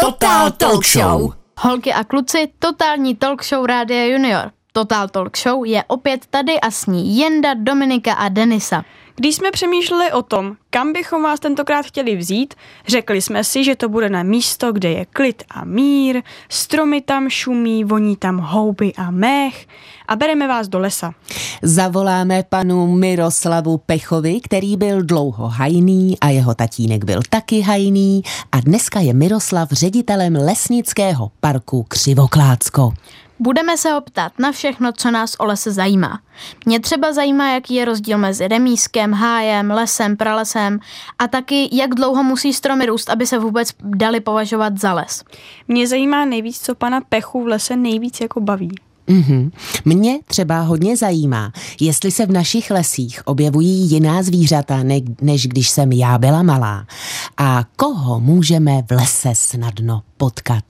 [0.00, 1.32] Total Talk Show.
[1.58, 4.50] Holky a kluci, totální talk show Rádia Junior.
[4.72, 8.84] Total Talk Show je opět tady a sní Jenda, Dominika a Denisa.
[9.16, 12.54] Když jsme přemýšleli o tom, kam bychom vás tentokrát chtěli vzít,
[12.88, 17.30] řekli jsme si, že to bude na místo, kde je klid a mír, stromy tam
[17.30, 19.66] šumí, voní tam houby a mech
[20.08, 21.14] a bereme vás do lesa.
[21.62, 28.60] Zavoláme panu Miroslavu Pechovi, který byl dlouho hajný a jeho tatínek byl taky hajný a
[28.60, 32.92] dneska je Miroslav ředitelem lesnického parku Křivoklácko.
[33.40, 36.20] Budeme se ho ptát na všechno, co nás o lese zajímá.
[36.66, 40.80] Mě třeba zajímá, jaký je rozdíl mezi remískem, hájem, lesem, pralesem
[41.18, 45.24] a taky, jak dlouho musí stromy růst, aby se vůbec dali považovat za les.
[45.68, 48.70] Mě zajímá nejvíc, co pana Pechu v lese nejvíc jako baví.
[49.08, 49.50] Mm-hmm.
[49.84, 55.70] Mě třeba hodně zajímá, jestli se v našich lesích objevují jiná zvířata, ne- než když
[55.70, 56.86] jsem já byla malá.
[57.36, 60.64] A koho můžeme v lese snadno potkat?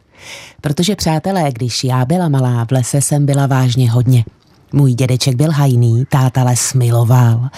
[0.60, 4.24] Protože přátelé, když já byla malá, v lese jsem byla vážně hodně.
[4.72, 7.48] Můj dědeček byl hajný, táta les miloval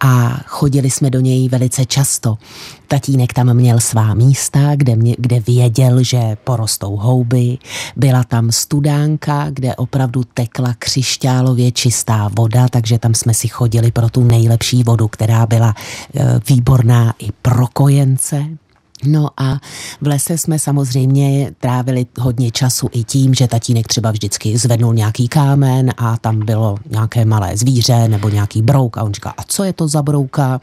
[0.00, 2.38] a chodili jsme do něj velice často.
[2.88, 7.58] Tatínek tam měl svá místa, kde, mě, kde věděl, že porostou houby.
[7.96, 14.10] Byla tam studánka, kde opravdu tekla křišťálově čistá voda, takže tam jsme si chodili pro
[14.10, 15.74] tu nejlepší vodu, která byla
[16.14, 18.44] e, výborná i pro kojence,
[19.04, 19.60] No a
[20.00, 25.28] v lese jsme samozřejmě trávili hodně času i tím, že tatínek třeba vždycky zvednul nějaký
[25.28, 29.64] kámen a tam bylo nějaké malé zvíře nebo nějaký brouk a on říká, a co
[29.64, 30.60] je to za brouka?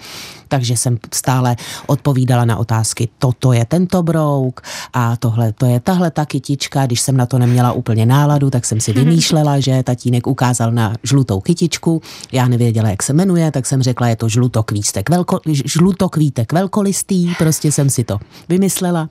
[0.49, 1.55] Takže jsem stále
[1.87, 4.61] odpovídala na otázky, toto je tento brouk
[4.93, 6.85] a tohle to je tahle ta kytička.
[6.85, 10.93] Když jsem na to neměla úplně náladu, tak jsem si vymýšlela, že tatínek ukázal na
[11.03, 12.01] žlutou kytičku.
[12.31, 17.71] Já nevěděla, jak se jmenuje, tak jsem řekla, je to žlutokvítek, velko, žlutokvítek velkolistý, prostě
[17.71, 19.09] jsem si to vymyslela.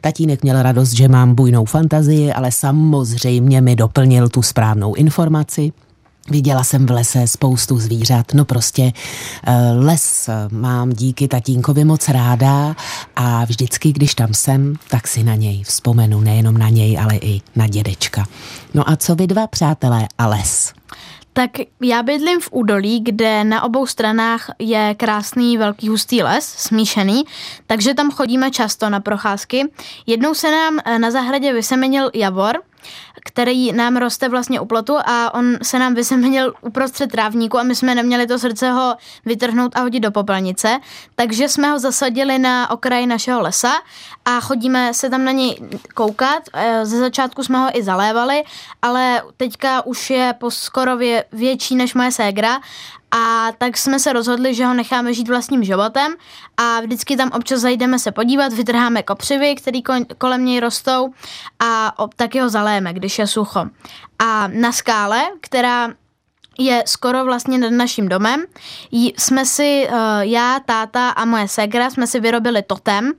[0.00, 5.72] Tatínek měl radost, že mám bujnou fantazii, ale samozřejmě mi doplnil tu správnou informaci.
[6.30, 8.92] Viděla jsem v lese spoustu zvířat, no prostě
[9.78, 12.76] les mám díky tatínkovi moc ráda
[13.16, 17.40] a vždycky, když tam jsem, tak si na něj vzpomenu, nejenom na něj, ale i
[17.56, 18.26] na dědečka.
[18.74, 20.72] No a co vy dva přátelé a les?
[21.32, 21.50] Tak
[21.82, 27.24] já bydlím v údolí, kde na obou stranách je krásný velký hustý les, smíšený,
[27.66, 29.64] takže tam chodíme často na procházky.
[30.06, 32.56] Jednou se nám na zahradě vysemenil javor,
[33.24, 37.74] který nám roste vlastně u plotu a on se nám vysemenil uprostřed trávníku a my
[37.74, 40.80] jsme neměli to srdce ho vytrhnout a hodit do popelnice,
[41.14, 43.72] takže jsme ho zasadili na okraji našeho lesa
[44.24, 45.58] a chodíme se tam na něj
[45.94, 46.42] koukat.
[46.82, 48.42] Ze začátku jsme ho i zalévali,
[48.82, 52.60] ale teďka už je po skoro vě, větší než moje ségra
[53.10, 56.14] a tak jsme se rozhodli, že ho necháme žít vlastním životem
[56.56, 59.78] a vždycky tam občas zajdeme se podívat, vytrháme kopřivy, které
[60.18, 61.10] kolem něj rostou
[61.60, 63.66] a taky ho zaléme, když je sucho.
[64.18, 65.88] A na skále, která
[66.58, 68.44] je skoro vlastně nad naším domem.
[68.92, 69.88] Jsme si,
[70.20, 73.12] já, táta a moje segra, jsme si vyrobili totem,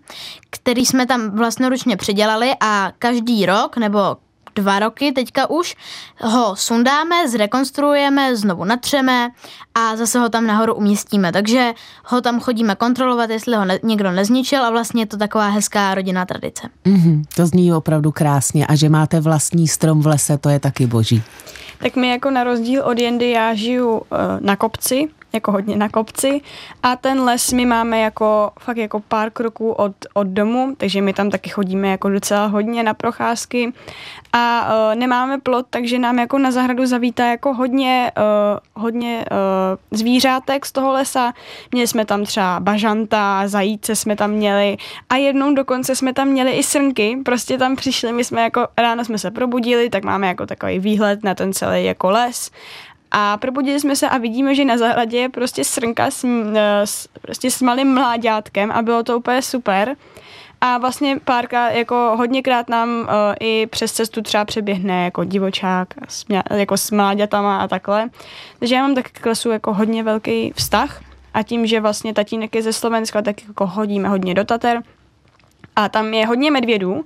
[0.49, 4.17] který jsme tam vlastnoručně přidělali a každý rok nebo
[4.59, 5.75] dva roky teďka už,
[6.21, 9.29] ho sundáme, zrekonstruujeme, znovu natřeme
[9.75, 11.31] a zase ho tam nahoru umístíme.
[11.31, 11.73] Takže
[12.05, 15.95] ho tam chodíme kontrolovat, jestli ho ne, někdo nezničil a vlastně je to taková hezká
[15.95, 16.69] rodinná tradice.
[16.85, 20.87] Mm-hmm, to zní opravdu krásně a že máte vlastní strom v lese, to je taky
[20.87, 21.23] boží.
[21.77, 24.03] Tak my jako na rozdíl od Jendy, já žiju uh,
[24.39, 26.41] na kopci, jako hodně na kopci.
[26.83, 31.13] A ten les my máme jako fakt jako pár kroků od, od domu, takže my
[31.13, 33.73] tam taky chodíme jako docela hodně na procházky.
[34.33, 39.97] A uh, nemáme plot, takže nám jako na zahradu zavítá jako hodně, uh, hodně uh,
[39.97, 41.33] zvířátek z toho lesa.
[41.71, 44.77] Měli jsme tam třeba bažanta, zajíce jsme tam měli
[45.09, 49.05] a jednou dokonce jsme tam měli i srnky, prostě tam přišli, my jsme jako ráno
[49.05, 52.51] jsme se probudili, tak máme jako takový výhled na ten celý jako les
[53.11, 56.25] a probudili jsme se a vidíme, že na zahradě je prostě srnka s,
[56.85, 59.95] s, prostě s malým mláďátkem a bylo to úplně super.
[60.61, 63.07] A vlastně párka, jako hodněkrát nám uh,
[63.39, 65.87] i přes cestu třeba přeběhne jako divočák,
[66.55, 68.09] jako s mláďatama a takhle.
[68.59, 71.01] Takže já mám tak k lesu jako hodně velký vztah
[71.33, 74.81] a tím, že vlastně tatínek je ze Slovenska, tak jako hodíme hodně do Tater
[75.75, 77.05] a tam je hodně medvědů,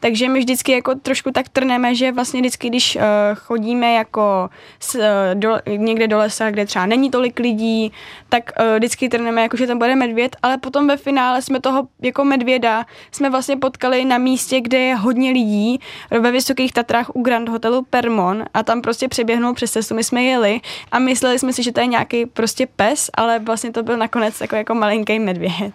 [0.00, 3.02] takže my vždycky jako trošku tak trneme, že vlastně vždycky, když uh,
[3.34, 4.50] chodíme jako
[4.80, 5.02] s, uh,
[5.34, 7.92] do, někde do lesa, kde třeba není tolik lidí,
[8.28, 11.88] tak uh, vždycky trneme, jako že tam bude medvěd, ale potom ve finále jsme toho
[12.02, 15.80] jako medvěda jsme vlastně potkali na místě, kde je hodně lidí,
[16.10, 20.22] ve Vysokých Tatrách u Grand Hotelu Permon a tam prostě přeběhnul přes cestu, my jsme
[20.22, 20.60] jeli
[20.92, 24.40] a mysleli jsme si, že to je nějaký prostě pes, ale vlastně to byl nakonec
[24.40, 25.72] jako, jako malinký medvěd.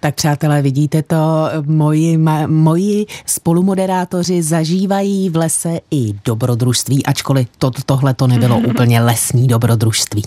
[0.00, 1.16] Tak přátelé, vidíte to,
[1.66, 9.48] moji, moji spolumoderátoři zažívají v lese i dobrodružství, ačkoliv to, tohle to nebylo úplně lesní
[9.48, 10.24] dobrodružství.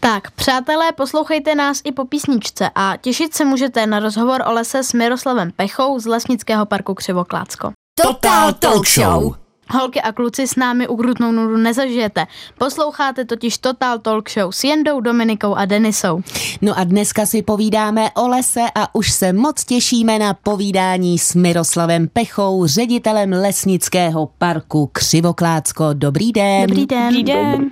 [0.00, 4.84] Tak, přátelé, poslouchejte nás i po písničce a těšit se můžete na rozhovor o lese
[4.84, 7.72] s Miroslavem Pechou z Lesnického parku Křivoklácko.
[8.02, 9.45] Total Talk Show!
[9.70, 12.26] Holky a kluci s námi ukrutnou nudu nezažijete.
[12.58, 16.20] Posloucháte totiž Total Talk Show s Jendou, Dominikou a Denisou.
[16.62, 21.34] No a dneska si povídáme o lese a už se moc těšíme na povídání s
[21.34, 25.84] Miroslavem Pechou, ředitelem Lesnického parku Křivoklácko.
[25.92, 26.66] Dobrý den.
[26.66, 27.04] Dobrý den.
[27.04, 27.52] Dobrý den.
[27.52, 27.70] Dobrý den,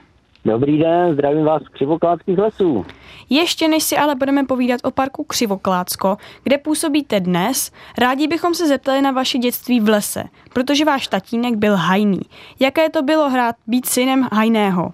[1.12, 2.87] zdravím vás z Křivokláckých lesů.
[3.31, 8.69] Ještě než si ale budeme povídat o parku Křivoklácko, kde působíte dnes, rádi bychom se
[8.69, 12.20] zeptali na vaše dětství v lese, protože váš tatínek byl hajný.
[12.61, 14.93] Jaké to bylo hrát být synem hajného?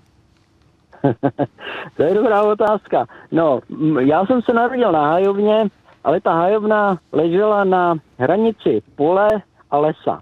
[1.96, 3.06] to je dobrá otázka.
[3.32, 3.61] No,
[4.00, 5.69] já jsem se narodil na hajovně,
[6.05, 9.29] ale ta hajovna ležela na hranici pole
[9.70, 10.20] a lesa.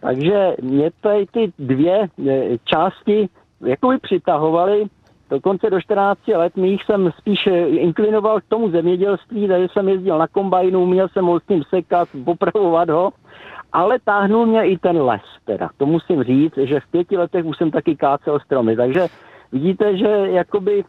[0.00, 3.28] Takže mě tady ty dvě e, části
[3.62, 4.84] jako by přitahovali.
[5.30, 10.18] Dokonce do 14 let mých jsem spíš eh, inklinoval k tomu zemědělství, takže jsem jezdil
[10.18, 13.12] na kombajnu, měl jsem ho s tím sekat, popravovat ho,
[13.72, 15.70] ale táhnul mě i ten les teda.
[15.76, 19.08] To musím říct, že v pěti letech už jsem taky kácel stromy, takže
[19.52, 20.84] vidíte, že jakoby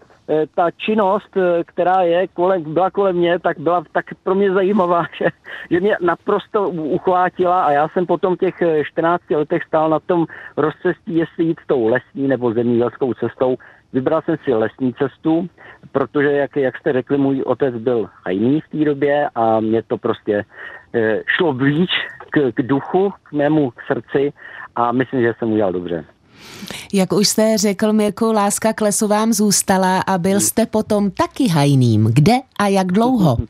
[0.56, 5.06] ta činnost, eh, která je kolem, byla kolem mě, tak byla tak pro mě zajímavá,
[5.18, 5.26] že,
[5.72, 10.26] že mě naprosto uchvátila a já jsem potom těch 14 letech stál na tom
[10.58, 13.58] rozcestí, jestli jít tou lesní nebo zemědělskou cestou.
[13.94, 15.48] Vybral jsem si lesní cestu,
[15.92, 19.98] protože, jak, jak jste řekli, můj otec byl hajný v té době a mě to
[19.98, 20.46] prostě
[20.94, 21.90] eh, šlo blíž
[22.30, 24.34] k, k duchu, k mému k srdci
[24.76, 26.06] a myslím, že jsem udělal dobře.
[26.94, 31.48] Jak už jste řekl, Mirku, láska k lesu vám zůstala a byl jste potom taky
[31.48, 32.10] hajným.
[32.14, 33.38] Kde a jak dlouho?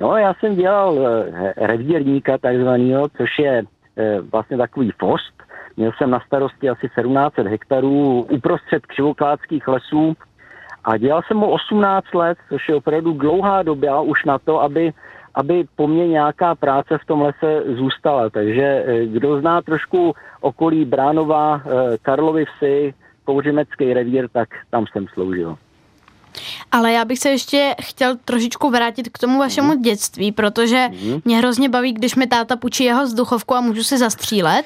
[0.00, 3.62] No, já jsem dělal eh, revírníka takzvanýho, což je
[3.96, 5.32] eh, vlastně takový post.
[5.76, 10.16] Měl jsem na starosti asi 1700 hektarů uprostřed křivokládských lesů
[10.84, 14.92] a dělal jsem mu 18 let, což je opravdu dlouhá doba už na to, aby
[15.34, 18.30] aby po mně nějaká práce v tom lese zůstala.
[18.30, 22.94] Takže eh, kdo zná trošku okolí Bránova, eh, Karlovy vsi,
[23.24, 25.56] Kouřimecký revír, tak tam jsem sloužil.
[26.72, 29.82] Ale já bych se ještě chtěl trošičku vrátit k tomu vašemu mm.
[29.82, 31.20] dětství, protože mm.
[31.24, 34.62] mě hrozně baví, když mi táta půjčí jeho vzduchovku a můžu si zastřílet.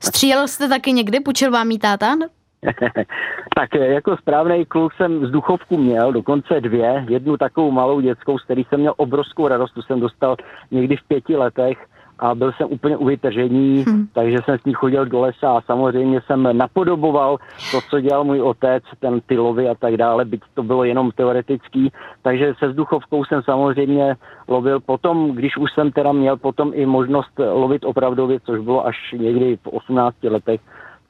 [0.00, 1.20] Střílel jste taky někdy?
[1.20, 2.16] Půjčil vám jí táta?
[3.56, 7.04] tak eh, jako správný kluk jsem vzduchovku měl, dokonce dvě.
[7.08, 10.36] Jednu takovou malou dětskou, s který jsem měl obrovskou radost, tu jsem dostal
[10.70, 11.78] někdy v pěti letech
[12.18, 14.06] a byl jsem úplně u vytržení, hmm.
[14.12, 17.38] takže jsem s ní chodil do lesa a samozřejmě jsem napodoboval
[17.70, 21.10] to, co dělal můj otec, ten ty lovy a tak dále, byť to bylo jenom
[21.10, 21.92] teoretický,
[22.22, 24.16] takže se vzduchovkou jsem samozřejmě
[24.48, 24.80] lovil.
[24.80, 29.56] Potom, když už jsem teda měl potom i možnost lovit opravdově, což bylo až někdy
[29.56, 30.60] v 18 letech,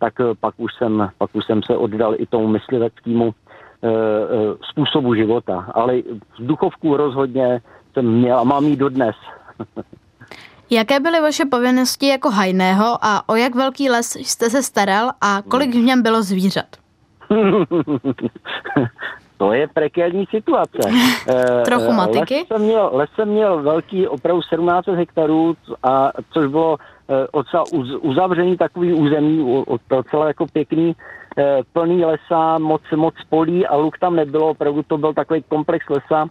[0.03, 3.35] tak eh, pak už jsem, pak už jsem se oddal i tomu mysliveckému
[3.83, 3.93] e, e,
[4.71, 5.67] způsobu života.
[5.75, 6.03] Ale
[6.39, 7.61] vzduchovku rozhodně
[7.93, 9.17] jsem měl a mám ji dodnes.
[10.71, 15.43] Jaké byly vaše povinnosti jako hajného a o jak velký les jste se staral a
[15.43, 16.67] kolik v něm bylo zvířat?
[19.39, 20.79] to je prekérní situace.
[21.65, 22.35] Trochu matiky?
[22.35, 26.77] Les jsem měl, les jsem měl velký, opravdu 17 hektarů, a což bylo
[27.35, 27.65] docela
[28.01, 30.97] uzavřený takový území, docela jako pěkný,
[31.39, 35.89] eh, plný lesa, moc, moc polí a luk tam nebylo, opravdu to byl takový komplex
[35.89, 36.29] lesa.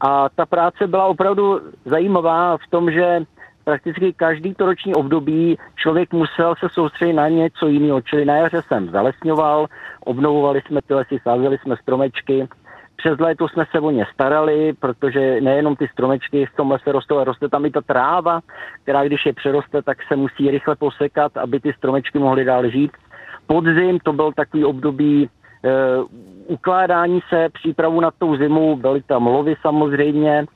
[0.00, 3.24] A ta práce byla opravdu zajímavá v tom, že
[3.64, 8.00] prakticky každý to roční období člověk musel se soustředit na něco jiného.
[8.00, 9.66] Čili na jaře jsem zalesňoval,
[10.04, 12.48] obnovovali jsme ty lesy, sázeli jsme stromečky,
[12.96, 17.16] přes léto jsme se o ně starali, protože nejenom ty stromečky v tom lese rostou,
[17.16, 18.40] ale roste tam i ta tráva,
[18.82, 22.92] která když je přeroste, tak se musí rychle posekat, aby ty stromečky mohly dál žít.
[23.46, 25.28] Podzim to byl takový období e,
[26.46, 30.46] ukládání se, přípravu na tou zimu, byly tam lovy samozřejmě,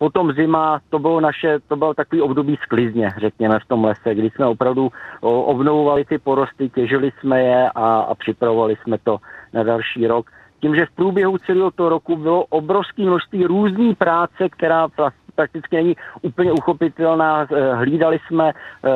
[0.00, 4.30] Potom zima, to bylo naše, to bylo takový období sklizně, řekněme, v tom lese, kdy
[4.30, 9.18] jsme opravdu obnovovali ty porosty, těžili jsme je a, a připravovali jsme to
[9.52, 10.30] na další rok
[10.60, 14.88] tím, že v průběhu celého toho roku bylo obrovské množství různé práce, která
[15.34, 17.46] prakticky není úplně uchopitelná.
[17.48, 18.90] Eh, hlídali jsme eh,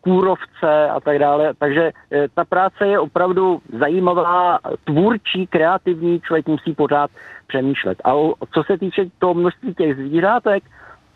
[0.00, 1.54] kůrovce a tak dále.
[1.58, 7.10] Takže eh, ta práce je opravdu zajímavá, tvůrčí, kreativní, člověk musí pořád
[7.46, 7.98] přemýšlet.
[8.04, 8.12] A
[8.54, 10.62] co se týče toho množství těch zvířátek,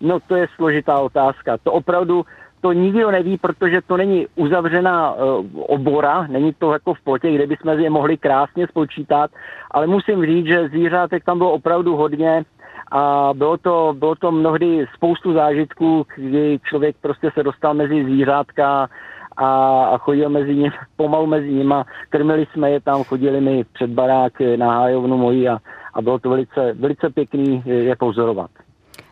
[0.00, 1.58] no to je složitá otázka.
[1.62, 2.24] To opravdu
[2.62, 7.46] to nikdo neví, protože to není uzavřená uh, obora, není to jako v plotě, kde
[7.46, 9.30] bychom je mohli krásně spočítat,
[9.70, 12.44] ale musím říct, že zvířátek tam bylo opravdu hodně
[12.92, 18.88] a bylo to, bylo to mnohdy spoustu zážitků, kdy člověk prostě se dostal mezi zvířátka
[19.36, 23.90] a, a chodil mezi ním, pomalu mezi nima, krmili jsme je tam, chodili mi před
[23.90, 25.58] barák na hájovnu moji a,
[25.94, 28.50] a bylo to velice, velice pěkný je pozorovat.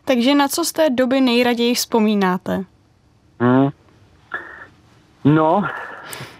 [0.05, 2.63] Takže na co z té doby nejraději vzpomínáte?
[3.41, 3.69] Hmm.
[5.25, 5.63] No,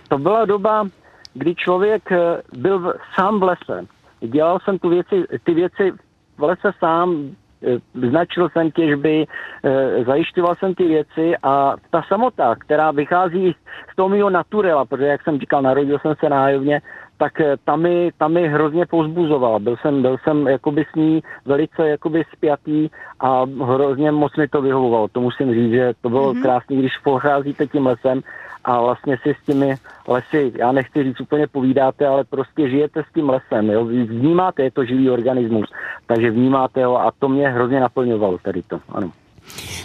[0.08, 0.88] to byla doba,
[1.34, 3.86] kdy člověk eh, byl v, sám v lese.
[4.20, 5.91] Dělal jsem tu věci, ty věci
[6.38, 9.25] v lese sám, eh, značil jsem těžby,
[9.63, 13.55] eh, zajišťoval jsem ty věci a ta samota, která vychází
[13.93, 16.81] z toho mého naturela, protože jak jsem říkal, narodil jsem se nájovně,
[17.22, 19.60] tak tam mi, tam mi hrozně pozbuzoval.
[19.60, 24.62] Byl jsem, byl jsem jakoby s ní velice jakoby spjatý a hrozně moc mi to
[24.62, 25.08] vyhovovalo.
[25.08, 26.42] To musím říct, že to bylo mm-hmm.
[26.42, 28.22] krásné, když pocházíte tím lesem
[28.63, 29.75] a vlastně si s těmi
[30.08, 33.86] lesy, já nechci říct úplně povídáte, ale prostě žijete s tím lesem, jo?
[33.86, 35.70] vnímáte, je to živý organismus,
[36.08, 39.12] takže vnímáte ho a to mě hrozně naplňovalo tady to, ano.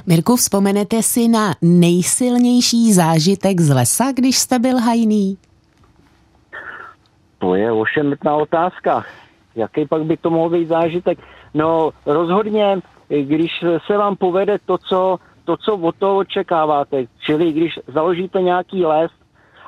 [0.07, 5.37] Mirku, vzpomenete si na nejsilnější zážitek z lesa, když jste byl hajný?
[7.47, 9.05] To je ošemetná otázka.
[9.55, 11.19] Jaký pak by to mohl být zážitek?
[11.55, 17.05] No rozhodně, když se vám povede to, co to, co od toho očekáváte.
[17.19, 19.11] Čili když založíte nějaký les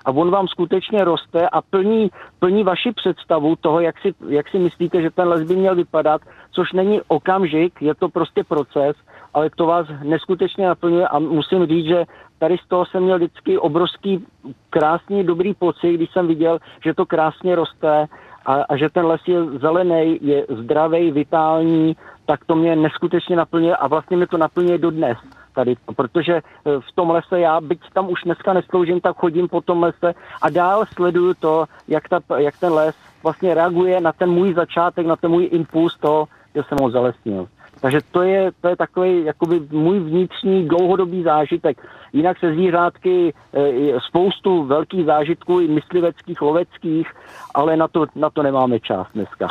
[0.05, 4.59] a on vám skutečně roste a plní, plní vaši představu toho, jak si, jak si
[4.59, 6.21] myslíte, že ten les by měl vypadat,
[6.51, 8.97] což není okamžik, je to prostě proces,
[9.39, 12.05] ale to vás neskutečně naplňuje a musím říct, že
[12.39, 14.25] tady z toho jsem měl vždycky obrovský,
[14.71, 18.07] krásný, dobrý pocit, když jsem viděl, že to krásně roste
[18.47, 23.77] a, a že ten les je zelený, je zdravý, vitální, tak to mě neskutečně naplňuje
[23.77, 25.19] a vlastně mě to naplňuje dodnes
[25.55, 26.43] tady, protože eh,
[26.81, 30.51] v tom lese já, byť tam už dneska nesloužím, tak chodím po tom lese a
[30.51, 35.17] dál sleduju to, jak, ta, jak ten les vlastně reaguje na ten můj začátek, na
[35.17, 37.49] ten můj impuls toho, že jsem ho zalesnil.
[37.81, 41.87] Takže to je, to je takový jakoby můj vnitřní dlouhodobý zážitek.
[42.13, 47.09] Jinak se zvířátky e, spoustu velkých zážitků, i mysliveckých, loveckých,
[47.55, 49.49] ale na to, na to nemáme čas dneska.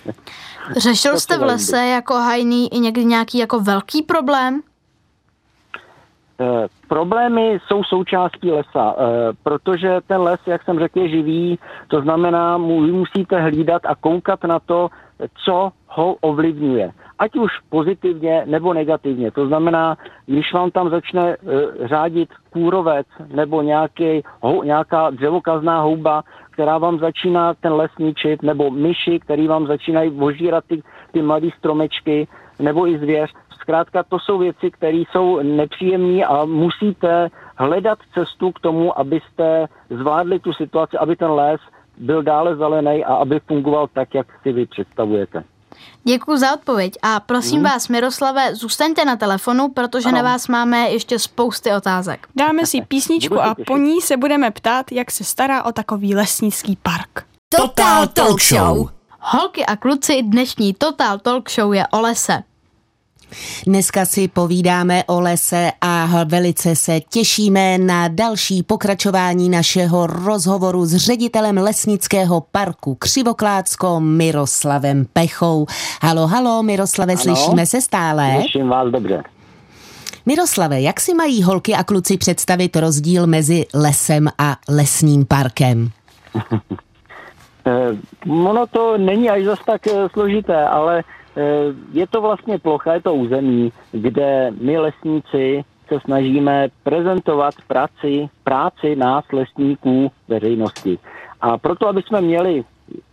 [0.76, 4.62] Řešil jste v lese jako hajný i někdy nějaký jako velký problém?
[6.40, 11.58] Eh, problémy jsou součástí lesa, eh, protože ten les, jak jsem řekl, je živý,
[11.88, 14.88] to znamená, vy musíte hlídat a koukat na to,
[15.44, 16.92] co ho ovlivňuje.
[17.18, 19.30] Ať už pozitivně nebo negativně.
[19.30, 19.96] To znamená,
[20.26, 24.22] když vám tam začne eh, řádit kůrovec nebo nějaký,
[24.64, 30.64] nějaká dřevokazná houba, která vám začíná ten les ničit, nebo myši, který vám začínají ožírat
[30.68, 30.82] ty,
[31.12, 33.30] ty mladé stromečky, nebo i zvěř,
[33.66, 40.38] Zkrátka to jsou věci, které jsou nepříjemné a musíte hledat cestu k tomu, abyste zvládli
[40.38, 41.60] tu situaci, aby ten les
[41.98, 45.44] byl dále zelený a aby fungoval tak, jak si vy představujete.
[46.04, 47.64] Děkuji za odpověď a prosím hmm.
[47.64, 50.16] vás, Miroslave, zůstaňte na telefonu, protože ano.
[50.16, 52.28] na vás máme ještě spousty otázek.
[52.36, 56.78] Dáme si písničku a po ní se budeme ptát, jak se stará o takový lesnický
[56.82, 57.26] park.
[57.48, 58.88] Total Talk Show!
[59.20, 62.42] Holky a kluci, dnešní Total Talk Show je o lese.
[63.66, 70.96] Dneska si povídáme o lese a velice se těšíme na další pokračování našeho rozhovoru s
[70.96, 75.66] ředitelem lesnického parku Křivoklácko Miroslavem Pechou.
[76.02, 78.36] Halo, halo, Miroslave, ano, slyšíme se stále?
[78.40, 79.22] Slyším vás dobře.
[80.26, 85.90] Miroslave, jak si mají holky a kluci představit rozdíl mezi lesem a lesním parkem?
[87.68, 87.96] Eh,
[88.30, 91.02] ono to není až zas tak eh, složité, ale
[91.92, 98.96] je to vlastně plocha, je to území, kde my lesníci se snažíme prezentovat práci, práci
[98.96, 100.98] nás lesníků veřejnosti.
[101.40, 102.64] A proto, aby jsme měli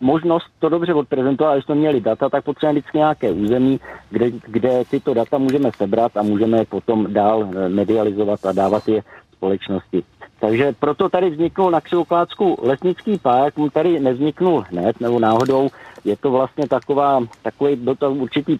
[0.01, 4.83] možnost to dobře odprezentovat, aby jsme měli data, tak potřebujeme vždycky nějaké území, kde, kde
[4.89, 9.03] tyto data můžeme sebrat a můžeme je potom dál eh, medializovat a dávat je
[9.33, 10.03] společnosti.
[10.43, 15.69] Takže proto tady vzniknul na Křivoklácku lesnický park, mu tady nevzniknul hned nebo náhodou,
[16.05, 18.59] je to vlastně taková, takový, byl to určitý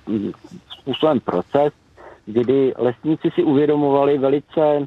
[0.80, 1.74] způsobem proces,
[2.26, 4.86] kdy lesníci si uvědomovali velice e,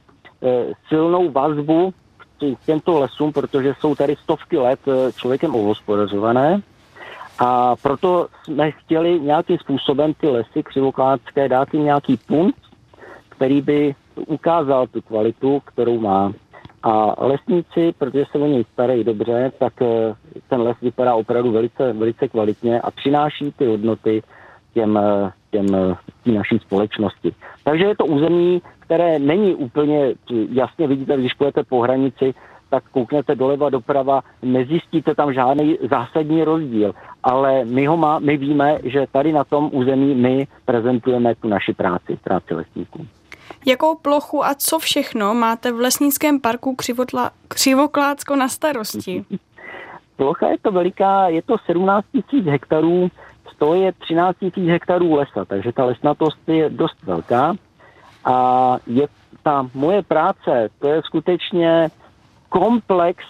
[0.88, 1.95] silnou vazbu
[2.29, 6.61] k těmto lesům, protože jsou tady stovky let e, člověkem ohospodařované.
[7.38, 12.61] A proto jsme chtěli nějakým způsobem ty lesy křivokládské dát jim nějaký punkt,
[13.29, 13.95] který by
[14.26, 16.33] ukázal tu kvalitu, kterou má.
[16.83, 20.14] A lesníci, protože se o něj starají dobře, tak eh,
[20.49, 24.23] ten les vypadá opravdu velice, velice kvalitně a přináší ty hodnoty
[24.75, 27.33] těm, eh, těm eh, tý naší společnosti.
[27.64, 30.14] Takže je to území, které není úplně
[30.50, 32.35] jasně vidíte, když půjdete po hranici,
[32.71, 36.95] tak kouknete doleva doprava, nezjistíte tam žádný zásadní rozdíl.
[37.23, 41.73] Ale my, ho má, my víme, že tady na tom území my prezentujeme tu naši
[41.73, 43.06] práci, práci lesníků.
[43.68, 49.25] Jakou plochu a co všechno máte v lesnickém parku Křivotla, Křivoklácko na starosti?
[50.16, 53.11] Plocha je to veliká, je to 17 000 hektarů,
[53.54, 57.54] z toho je 13 000 hektarů lesa, takže ta lesnatost je dost velká.
[58.25, 59.06] A je
[59.42, 61.88] ta moje práce, to je skutečně
[62.49, 63.25] komplex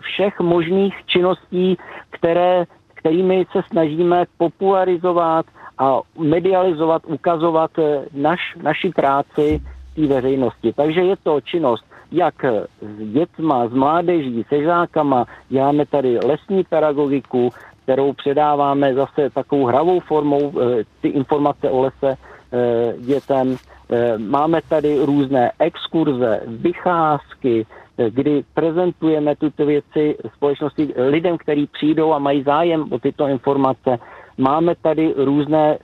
[0.00, 1.78] všech možných činností,
[2.10, 5.46] které, kterými se snažíme popularizovat
[5.78, 7.70] a medializovat, ukazovat
[8.12, 9.60] naš, naši práci
[9.94, 10.72] té veřejnosti.
[10.72, 12.44] Takže je to činnost jak
[12.82, 17.50] s dětma, s mládeží, se žákama, děláme tady lesní pedagogiku,
[17.82, 22.16] kterou předáváme zase takovou hravou formou eh, ty informace o lese
[22.52, 23.56] eh, dětem.
[23.90, 27.66] Eh, máme tady různé exkurze, vycházky,
[28.08, 33.98] kdy prezentujeme tuto věci společnosti lidem, kteří přijdou a mají zájem o tyto informace.
[34.38, 35.78] Máme tady různé,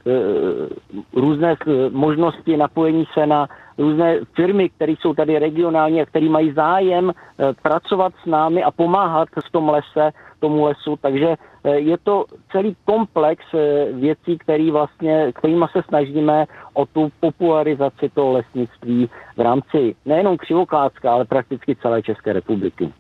[1.12, 1.56] různé
[1.90, 3.48] možnosti napojení se na
[3.78, 7.12] různé firmy, které jsou tady regionální a které mají zájem
[7.62, 12.76] pracovat s námi a pomáhat v tom lese, tomu lesu, takže Eh, je to celý
[12.85, 19.95] komplex eh, věcí, který vlastně, kterýma se snažíme o tu popularizaci toho lesnictví v rámci
[20.04, 22.92] nejenom Křivoklácka, ale prakticky celé České republiky.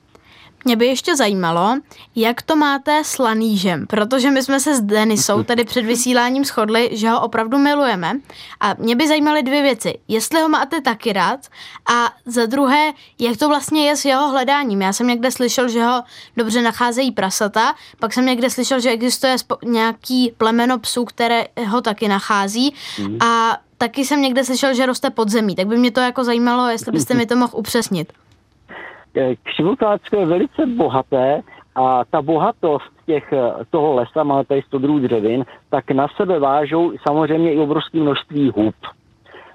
[0.66, 1.74] Mě by ještě zajímalo,
[2.16, 6.90] jak to máte s Lanížem, protože my jsme se s Denisou tady před vysíláním shodli,
[6.92, 8.12] že ho opravdu milujeme
[8.60, 9.98] a mě by zajímaly dvě věci.
[10.08, 11.40] Jestli ho máte taky rád
[11.90, 14.82] a za druhé, jak to vlastně je s jeho hledáním.
[14.82, 16.02] Já jsem někde slyšel, že ho
[16.36, 22.08] dobře nacházejí prasata, pak jsem někde slyšel, že existuje nějaký plemeno psů, které ho taky
[22.08, 23.18] nachází mhm.
[23.22, 26.68] a taky jsem někde slyšel, že roste pod zemí, tak by mě to jako zajímalo,
[26.68, 28.12] jestli byste mi to mohl upřesnit.
[29.16, 31.42] Eh, Křivokácko je velice bohaté
[31.74, 36.38] a ta bohatost těch, eh, toho lesa, má tady 100 druhů dřevin, tak na sebe
[36.38, 38.74] vážou samozřejmě i obrovské množství hub.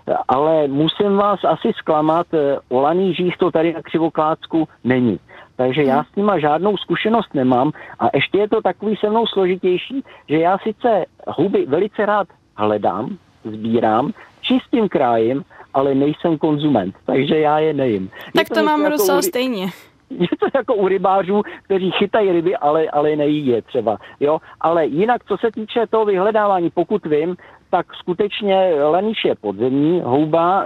[0.07, 2.27] Eh, ale musím vás asi zklamat,
[2.69, 5.19] o lanížích to tady na Křivoklácku není.
[5.55, 10.03] Takže já s nima žádnou zkušenost nemám a ještě je to takový se mnou složitější,
[10.29, 17.59] že já sice huby velice rád hledám, sbírám, čistým krájem, ale nejsem konzument, takže já
[17.59, 18.09] je nejím.
[18.35, 19.67] Tak to, to mám jako Rusel stejně.
[20.09, 23.97] Je to jako u rybářů, kteří chytají ryby, ale, ale nejí je třeba.
[24.19, 24.39] Jo?
[24.61, 27.35] Ale jinak, co se týče toho vyhledávání, pokud vím,
[27.71, 30.65] tak skutečně leniš je podzemní, houba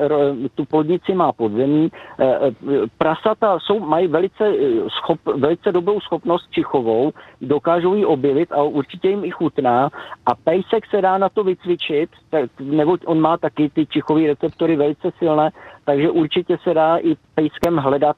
[0.56, 1.90] tu podnici má podzemní,
[2.20, 2.52] e, e,
[2.98, 9.10] prasata jsou, mají velice, e, schop, velice dobrou schopnost čichovou, dokážou ji objevit a určitě
[9.10, 9.90] jim i chutná
[10.26, 14.76] a pejsek se dá na to vycvičit, tak, nebo on má taky ty čichové receptory
[14.76, 15.50] velice silné,
[15.86, 18.18] takže určitě se dá i pejskem hledat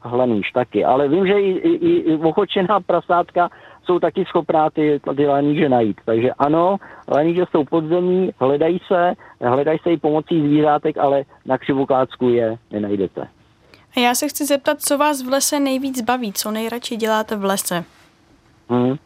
[0.00, 0.84] hleníš taky.
[0.84, 3.50] Ale vím, že i, i, i ochočená prasátka
[3.84, 6.00] jsou taky schopná ty, ty laníže najít.
[6.04, 6.76] Takže ano,
[7.08, 13.28] laníže jsou podzemí, hledají se, hledají se i pomocí zvířátek, ale na křivokácku je nenajdete.
[13.96, 17.44] A já se chci zeptat, co vás v lese nejvíc baví, co nejradši děláte v
[17.44, 17.84] lese?
[18.68, 18.96] Hmm.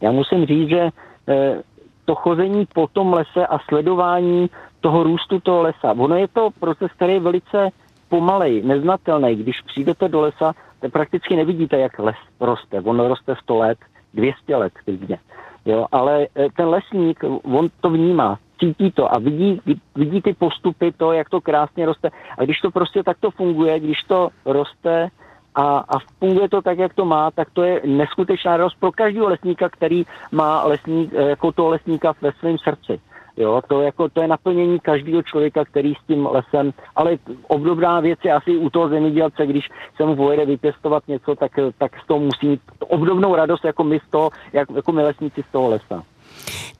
[0.00, 0.90] Já musím říct, že
[1.28, 1.62] eh,
[2.04, 6.92] to chození po tom lese a sledování toho růstu toho lesa, ono je to proces,
[6.96, 7.68] který je velice
[8.08, 9.36] pomalej, neznatelný.
[9.36, 10.54] Když přijdete do lesa,
[10.88, 12.80] prakticky nevidíte, jak les roste.
[12.80, 13.78] On roste 100 let,
[14.14, 15.18] 200 let klidně.
[15.64, 19.60] Jo, ale eh, ten lesník, on to vnímá, cítí to a vidí,
[19.94, 22.10] vidí ty postupy, to, jak to krásně roste.
[22.38, 25.08] A když to prostě takto funguje, když to roste
[25.54, 29.28] a, a funguje to tak, jak to má, tak to je neskutečná radost pro každého
[29.28, 33.00] lesníka, který má lesník, eh, jako toho lesníka ve svém srdci.
[33.36, 38.18] Jo, to, jako, to je naplnění každého člověka, který s tím lesem, ale obdobná věc
[38.24, 42.20] je asi u toho zemědělce, když se mu pojede vypěstovat něco, tak, tak z toho
[42.20, 46.02] musí mít obdobnou radost, jako my z toho, jak, jako my lesníci z toho lesa.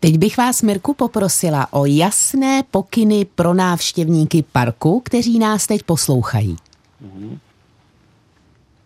[0.01, 6.57] Teď bych vás, Mirku, poprosila o jasné pokyny pro návštěvníky parku, kteří nás teď poslouchají.
[7.05, 7.39] Mm-hmm.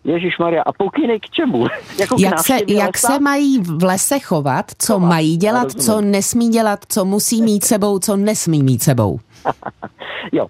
[0.05, 1.67] Ježíš Maria, a pokyny k čemu?
[1.99, 6.49] jako jak se, jak se mají v lese chovat, co chovat, mají dělat, co nesmí
[6.49, 9.19] dělat, co musí mít sebou, co nesmí mít sebou?
[10.31, 10.47] jo,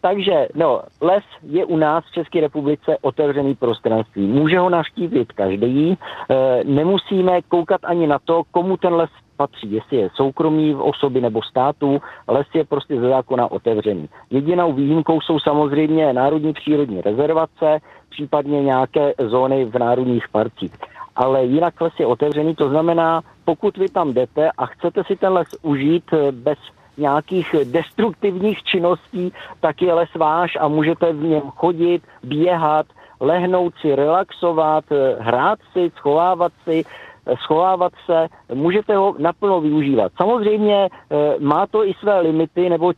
[0.00, 4.26] takže no, les je u nás v České republice otevřený prostranství.
[4.26, 5.96] Může ho navštívit každý, e,
[6.64, 11.42] nemusíme koukat ani na to, komu ten les patří, jestli je soukromý v osoby nebo
[11.42, 14.08] státu, les je prostě ze zákona otevřený.
[14.30, 17.78] Jedinou výjimkou jsou samozřejmě národní přírodní rezervace,
[18.10, 20.72] případně nějaké zóny v národních parcích.
[21.16, 25.32] Ale jinak les je otevřený, to znamená, pokud vy tam jdete a chcete si ten
[25.32, 26.58] les užít eh, bez
[26.98, 32.86] nějakých destruktivních činností, tak je les váš a můžete v něm chodit, běhat
[33.20, 34.84] lehnout si, relaxovat,
[35.18, 36.84] hrát si, schovávat si,
[37.44, 40.12] schovávat se, můžete ho naplno využívat.
[40.16, 40.88] Samozřejmě
[41.38, 42.96] má to i své limity, neboť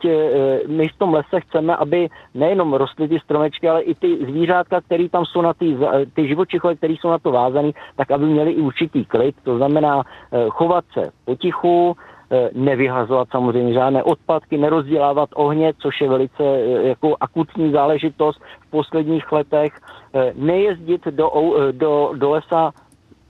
[0.67, 5.09] my v tom lese chceme, aby nejenom rostly ty stromečky, ale i ty zvířátka, které
[5.09, 5.77] tam jsou na ty,
[6.15, 10.03] ty živočichové, které jsou na to vázané, tak aby měli i určitý klid, to znamená
[10.51, 12.10] chovat se potichu, Eh,
[12.53, 19.33] nevyhazovat samozřejmě žádné odpadky, nerozdělávat ohně, což je velice eh, jako akutní záležitost v posledních
[19.33, 19.73] letech,
[20.15, 21.31] eh, nejezdit do,
[21.73, 22.73] do, do lesa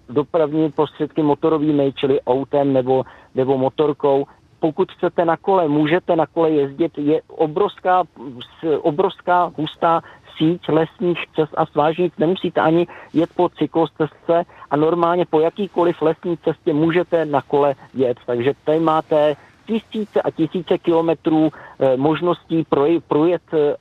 [0.09, 4.27] dopravní prostředky motorovými, čili autem nebo, nebo motorkou.
[4.61, 8.03] Pokud chcete na kole, můžete na kole jezdit, je obrovská,
[8.81, 10.01] obrovská hustá
[10.41, 12.13] síť lesních cest a svážnic.
[12.19, 18.17] Nemusíte ani jet po cyklostezce a normálně po jakýkoliv lesní cestě můžete na kole jet.
[18.27, 23.77] Takže tady máte tisíce a tisíce kilometrů e, možností proj, projet e,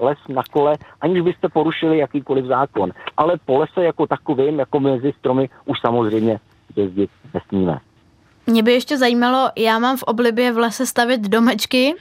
[0.00, 2.90] les na kole, aniž byste porušili jakýkoliv zákon.
[3.16, 6.40] Ale po lese jako takovým, jako mezi stromy, už samozřejmě
[6.76, 7.78] jezdit nesmíme.
[8.46, 11.94] Mě by ještě zajímalo, já mám v oblibě v lese stavit domečky,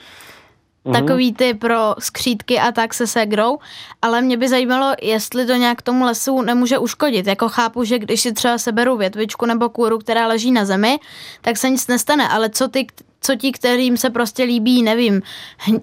[0.85, 0.93] mm-hmm.
[0.93, 3.59] takový ty pro skřídky a tak se segrou,
[4.01, 7.27] ale mě by zajímalo, jestli to nějak tomu lesu nemůže uškodit.
[7.27, 10.99] Jako chápu, že když si třeba seberu větvičku nebo kůru, která leží na zemi,
[11.41, 12.87] tak se nic nestane, ale co ty,
[13.21, 15.21] co ti, kterým se prostě líbí, nevím,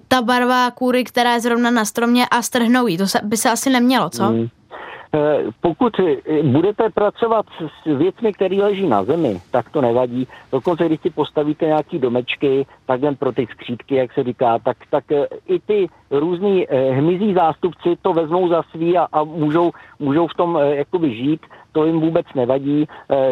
[0.07, 3.49] ta barva kůry, která je zrovna na stromě a strhnou jí, to se, by se
[3.49, 4.31] asi nemělo, co?
[4.31, 4.47] Mm.
[5.17, 7.45] Eh, pokud eh, budete pracovat
[7.83, 10.27] s věcmi, které leží na zemi, tak to nevadí.
[10.51, 14.77] Dokonce, když si postavíte nějaký domečky, tak jen pro ty skřídky, jak se říká, tak,
[14.89, 20.27] tak eh, i ty různý hmyzí zástupci to vezmou za svý a, a můžou, můžou
[20.27, 21.41] v tom jakoby žít
[21.77, 22.85] to jim vůbec nevadí.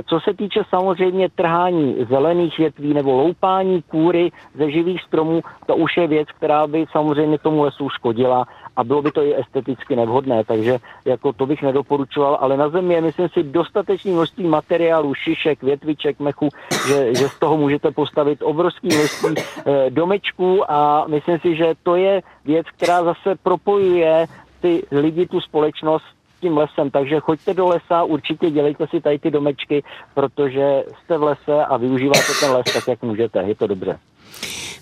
[0.06, 5.98] Co se týče samozřejmě trhání zelených větví nebo loupání kůry ze živých stromů, to už
[5.98, 10.44] je věc, která by samozřejmě tomu lesu škodila a bylo by to i esteticky nevhodné,
[10.44, 15.64] takže jako to bych nedoporučoval, ale na zemi je, myslím si, dostatečný množství materiálu, šišek,
[15.64, 16.50] větviček, mechu,
[16.88, 21.96] že, že z toho můžete postavit obrovský množství e, domečků a myslím si, že to
[21.96, 24.26] je věc, která zase propojuje
[24.62, 26.15] ty lidi, tu společnost
[26.46, 31.24] tím lesem, takže choďte do lesa, určitě dělejte si tady ty domečky, protože jste v
[31.24, 34.00] lese a využíváte ten les tak, jak můžete, je to dobře.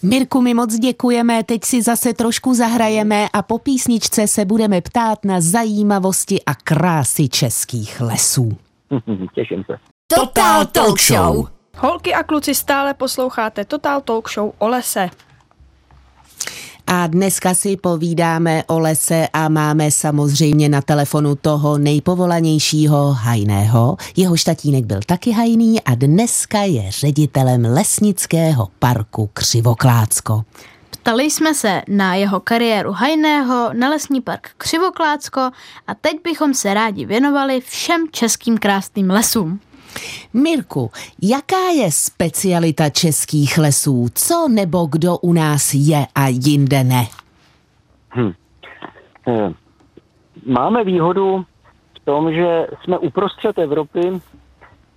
[0.04, 5.26] Mirku, my moc děkujeme, teď si zase trošku zahrajeme a po písničce se budeme ptát
[5.26, 8.58] na zajímavosti a krásy českých lesů.
[9.36, 9.78] Těším se.
[10.16, 11.48] Total Talk Show.
[11.78, 15.10] Holky a kluci stále posloucháte Total Talk Show o lese.
[16.88, 23.98] A dneska si povídáme o lese a máme samozřejmě na telefonu toho nejpovolanějšího hajného.
[24.16, 30.44] Jeho štatínek byl taky hajný a dneska je ředitelem lesnického parku Křivoklácko.
[30.90, 35.42] Ptali jsme se na jeho kariéru hajného, na lesní park Křivoklácko
[35.88, 39.60] a teď bychom se rádi věnovali všem českým krásným lesům.
[40.34, 44.08] Mirku, jaká je specialita českých lesů?
[44.14, 47.08] Co nebo kdo u nás je a jinde ne?
[48.16, 48.34] Hm.
[49.28, 49.54] Eh,
[50.46, 51.46] máme výhodu
[51.96, 54.22] v tom, že jsme uprostřed Evropy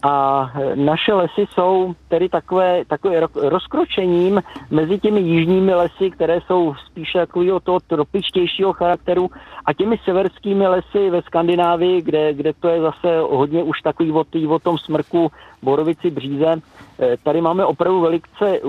[0.06, 7.18] a naše lesy jsou tedy takové, takové rozkročením mezi těmi jižními lesy, které jsou spíše
[7.18, 9.30] takového toho tropičtějšího charakteru
[9.64, 14.24] a těmi severskými lesy ve Skandinávii, kde, kde to je zase hodně už takový o,
[14.24, 15.30] tý, o tom smrku
[15.62, 16.56] Borovici bříze.
[16.98, 18.60] Eh, tady máme opravdu velice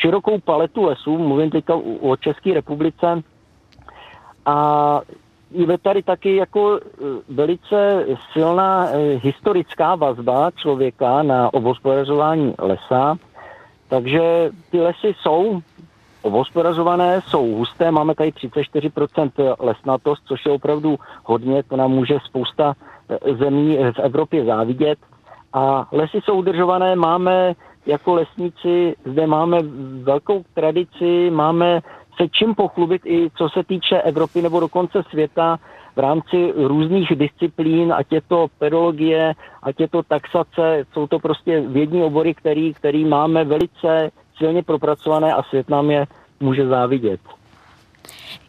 [0.00, 3.22] širokou paletu lesů, mluvím teďka o České republice,
[4.46, 5.00] a
[5.54, 6.80] je tady taky jako e,
[7.28, 13.16] velice silná e, historická vazba člověka na obhospodařování lesa,
[13.88, 15.60] takže ty lesy jsou
[16.22, 22.74] obhospodařované, jsou husté, máme tady 34% lesnatost, což je opravdu hodně, to nám může spousta
[23.08, 24.98] e, zemí v Evropě závidět.
[25.52, 27.54] A lesy jsou udržované, máme
[27.86, 29.58] jako lesníci, zde máme
[30.02, 31.80] velkou tradici, máme
[32.16, 35.58] se čím pochlubit i co se týče Evropy nebo dokonce světa
[35.96, 41.60] v rámci různých disciplín, ať je to pedologie, ať je to taxace, jsou to prostě
[41.60, 46.06] vědní obory, který, který máme velice silně propracované a svět nám je
[46.40, 47.20] může závidět.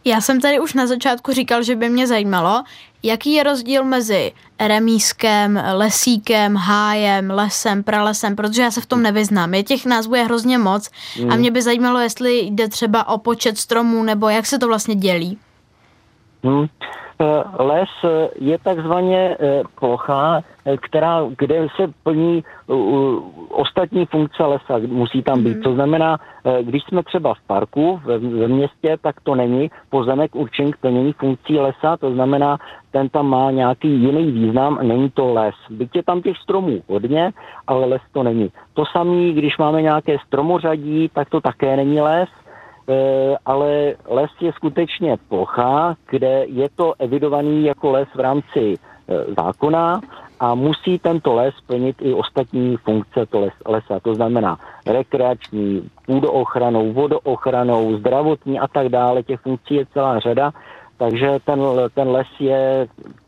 [0.05, 2.63] Já jsem tady už na začátku říkal, že by mě zajímalo,
[3.05, 9.53] jaký je rozdíl mezi remískem, lesíkem, hájem, lesem, pralesem, protože já se v tom nevyznám.
[9.53, 10.89] Je těch názvů je hrozně moc
[11.21, 11.31] mm.
[11.31, 14.95] a mě by zajímalo, jestli jde třeba o počet stromů nebo jak se to vlastně
[14.95, 15.37] dělí.
[16.43, 16.67] Hmm.
[17.59, 17.89] Les
[18.35, 19.37] je takzvaně
[19.79, 20.41] plocha,
[20.81, 22.43] která, kde se plní
[23.49, 25.57] ostatní funkce lesa, musí tam být.
[25.57, 25.63] Mm.
[25.63, 26.17] To znamená,
[26.61, 31.59] když jsme třeba v parku, ve, městě, tak to není pozemek určený k plnění funkcí
[31.59, 32.57] lesa, to znamená,
[32.91, 35.55] ten tam má nějaký jiný význam, není to les.
[35.69, 37.31] Byť je tam těch stromů hodně,
[37.67, 38.49] ale les to není.
[38.73, 42.29] To samé, když máme nějaké stromořadí, tak to také není les,
[43.45, 50.01] ale les je skutečně plocha, kde je to evidovaný jako les v rámci e, zákona
[50.39, 53.99] a musí tento les plnit i ostatní funkce to les, lesa.
[53.99, 59.23] To znamená rekreační, půdoochranou, vodoochranou, zdravotní a tak dále.
[59.23, 60.51] Těch funkcí je celá řada
[60.97, 61.59] takže ten,
[61.93, 62.87] ten les je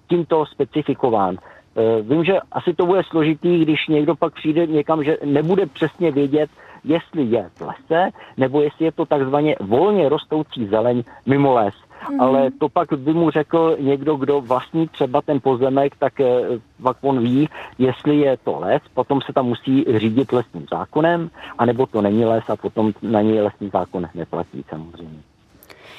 [0.09, 1.35] tímto specifikován.
[1.35, 6.11] E, vím, že asi to bude složitý, když někdo pak přijde někam, že nebude přesně
[6.11, 6.49] vědět,
[6.83, 11.73] jestli je v lese, nebo jestli je to takzvaně volně rostoucí zeleň mimo les.
[12.11, 12.21] Mm.
[12.21, 16.41] Ale to pak by mu řekl někdo, kdo vlastní třeba ten pozemek, tak e,
[16.83, 21.85] pak on ví, jestli je to les, potom se tam musí řídit lesním zákonem, anebo
[21.85, 25.19] to není les a potom na něj lesní zákon neplatí samozřejmě.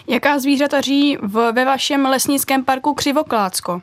[0.09, 3.81] Jaká zvířata žijí v, ve vašem lesnickém parku Křivoklácko?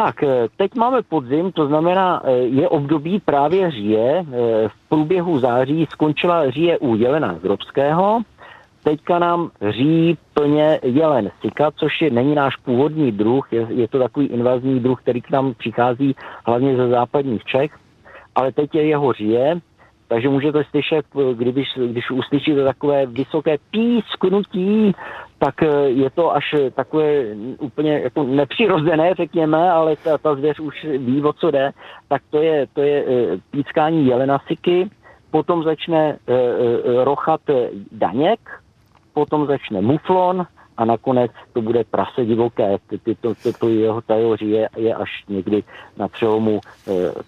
[0.00, 4.24] Tak, eh, teď máme podzim, to znamená, eh, je období právě říje.
[4.24, 8.20] Eh, v průběhu září skončila říje u jelena Grobského.
[8.84, 13.98] Teďka nám ří plně jelen sika, což je, není náš původní druh, je, je to
[13.98, 17.70] takový invazní druh, který k nám přichází hlavně ze západních Čech,
[18.34, 19.60] ale teď je jeho říje.
[20.08, 24.92] Takže můžete slyšet, když, když uslyšíte takové vysoké písknutí,
[25.40, 27.24] tak eh, je to až takové
[27.58, 31.72] úplně jako nepřirozené, řekněme, ale ta, ta zvěř už ví, o co jde,
[32.08, 34.90] tak to je, to je eh, pískání jelenasiky,
[35.30, 37.40] potom začne uh, rochat
[37.92, 38.40] daněk,
[39.14, 42.78] potom začne muflon a nakonec to bude prase divoké.
[42.90, 45.62] To, to, to, to jeho tajoří je, je až někdy
[45.96, 46.60] na přelomu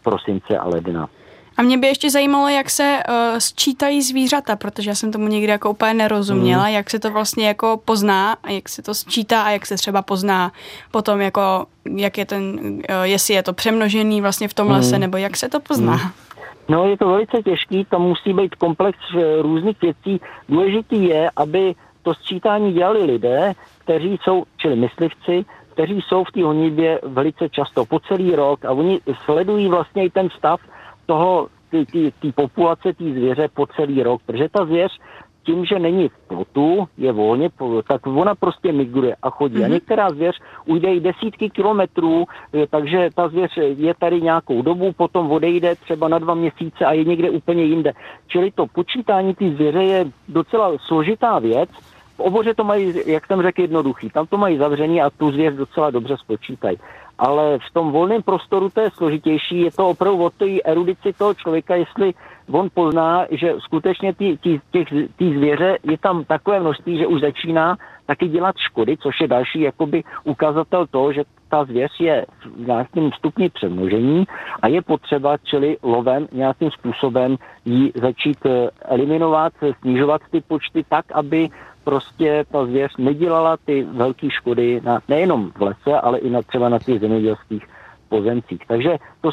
[0.03, 1.09] prosince a ledna.
[1.63, 5.51] A mě by ještě zajímalo, jak se uh, sčítají zvířata, protože já jsem tomu někdy
[5.51, 6.75] jako úplně nerozuměla, mm.
[6.75, 10.03] jak se to vlastně jako pozná a jak se to sčítá a jak se třeba
[10.03, 10.53] pozná
[10.91, 14.73] potom jako, jak je ten, uh, jestli je to přemnožený vlastně v tom mm.
[14.73, 15.93] lese, nebo jak se to pozná.
[15.93, 16.11] Mm.
[16.69, 20.21] No je to velice těžký, tam musí být komplex eh, různých věcí.
[20.49, 26.43] Důležitý je, aby to sčítání dělali lidé, kteří jsou, čili myslivci, kteří jsou v té
[26.43, 30.61] honitbě velice často po celý rok a oni sledují vlastně i ten stav
[31.07, 31.49] toho,
[32.21, 34.93] té populace, té zvěře po celý rok, protože ta zvěř
[35.45, 37.51] tím, že není v plotu, je volně,
[37.89, 39.55] tak ona prostě migruje a chodí.
[39.55, 39.65] Mm-hmm.
[39.65, 39.73] A mhm.
[39.73, 42.25] některá zvěř ujde i desítky kilometrů,
[42.71, 47.05] takže ta zvěř je tady nějakou dobu, potom odejde třeba na dva měsíce a je
[47.05, 47.93] někde úplně jinde.
[48.27, 51.71] Čili to počítání té zvěře je docela složitá věc.
[52.17, 54.11] V oboře to mají, jak jsem řekl, jednoduchý.
[54.11, 56.79] Tam to mají zavření a tu zvěř docela dobře spočítají
[57.19, 59.61] ale v tom volném prostoru to je složitější.
[59.61, 62.15] Je to opravdu o té erudici toho člověka, jestli
[62.51, 67.21] on pozná, že skutečně ty, ty, těch, ty zvěře je tam takové množství, že už
[67.21, 72.67] začíná taky dělat škody, což je další jakoby ukazatel toho, že ta zvěř je v
[72.67, 74.25] nějakém stupni přemnožení
[74.63, 81.05] a je potřeba, čili lovem nějakým způsobem ji začít eh, eliminovat, snižovat ty počty tak,
[81.15, 81.49] aby
[81.85, 86.69] prostě ta zvěř nedělala ty velké škody na, nejenom v lese, ale i na třeba
[86.69, 87.67] na těch zemědělských
[88.09, 88.61] pozemcích.
[88.69, 89.31] Takže to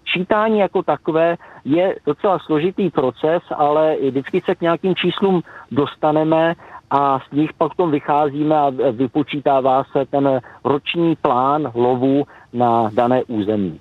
[0.00, 6.54] sčítání jako takové je docela složitý proces, ale vždycky se k nějakým číslům dostaneme
[6.90, 13.24] a z nich pak tom vycházíme a vypočítává se ten roční plán lovu na dané
[13.24, 13.80] území.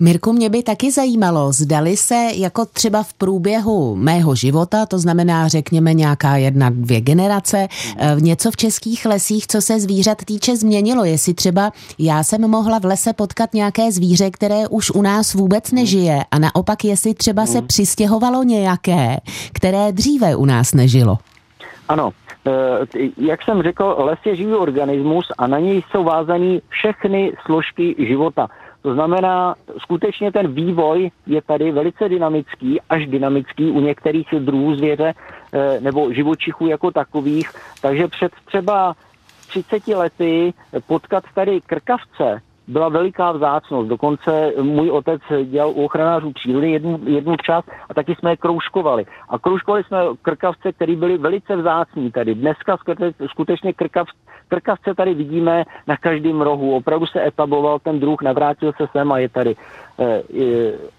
[0.00, 5.48] Mirku, mě by taky zajímalo, zdali se jako třeba v průběhu mého života, to znamená
[5.48, 11.04] řekněme nějaká jedna, dvě generace, eh, něco v českých lesích, co se zvířat týče, změnilo.
[11.04, 15.72] Jestli třeba já jsem mohla v lese potkat nějaké zvíře, které už u nás vůbec
[15.72, 17.66] nežije a naopak jestli třeba se hmm.
[17.66, 19.16] přistěhovalo nějaké,
[19.52, 21.18] které dříve u nás nežilo.
[21.88, 22.10] Ano,
[22.46, 27.94] eh, jak jsem řekl, les je živý organismus a na něj jsou vázaný všechny složky
[27.98, 28.48] života.
[28.86, 35.14] To znamená, skutečně ten vývoj je tady velice dynamický, až dynamický u některých druhů zvěře
[35.52, 37.50] eh, nebo živočichů jako takových.
[37.82, 38.94] Takže před třeba
[39.48, 40.54] 30 lety
[40.86, 43.88] potkat tady krkavce byla veliká vzácnost.
[43.88, 49.06] Dokonce můj otec dělal u ochranářů přírody jednu, jednu část a taky jsme je kroužkovali.
[49.28, 52.34] A kroužkovali jsme krkavce, které byly velice vzácní tady.
[52.34, 52.76] Dneska
[53.30, 54.08] skutečně krkav,
[54.48, 56.76] Trkavce tady vidíme na každém rohu.
[56.76, 59.56] Opravdu se etabloval ten druh, navrátil se sem a je tady.
[59.98, 60.22] E,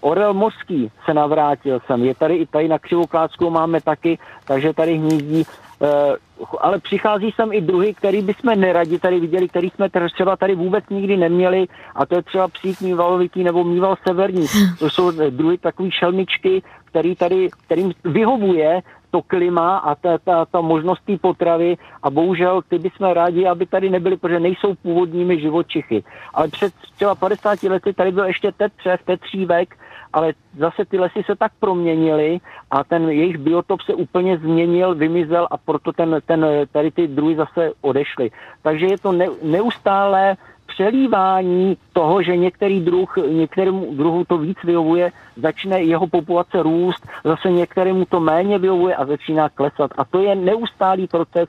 [0.00, 2.04] orel mořský se navrátil sem.
[2.04, 5.44] Je tady i tady na Křivoklácku máme taky, takže tady hnízdí
[5.82, 6.16] Eh,
[6.60, 10.84] ale přichází sem i druhy, který bychom neradi tady viděli, který jsme třeba tady vůbec
[10.90, 14.46] nikdy neměli a to je třeba psík mývalovitý nebo mýval severní.
[14.78, 16.62] To jsou druhy takové šelmičky,
[16.98, 22.62] který tady, kterým vyhovuje to klima a ta, ta, ta možnost té potravy a bohužel
[22.68, 26.04] ty bychom rádi, aby tady nebyly, protože nejsou původními živočichy.
[26.34, 29.76] Ale před třeba 50 lety tady byl ještě tetřev, tetřívek,
[30.12, 32.38] ale zase ty lesy se tak proměnily
[32.70, 37.36] a ten jejich biotop se úplně změnil, vymizel a proto ten, ten, tady ty druhy
[37.36, 38.30] zase odešly.
[38.62, 40.36] Takže je to ne, neustále
[40.68, 47.50] přelívání toho, že některý druh, některému druhu to víc vyhovuje, začne jeho populace růst, zase
[47.50, 49.90] některému to méně vyhovuje a začíná klesat.
[49.98, 51.48] A to je neustálý proces,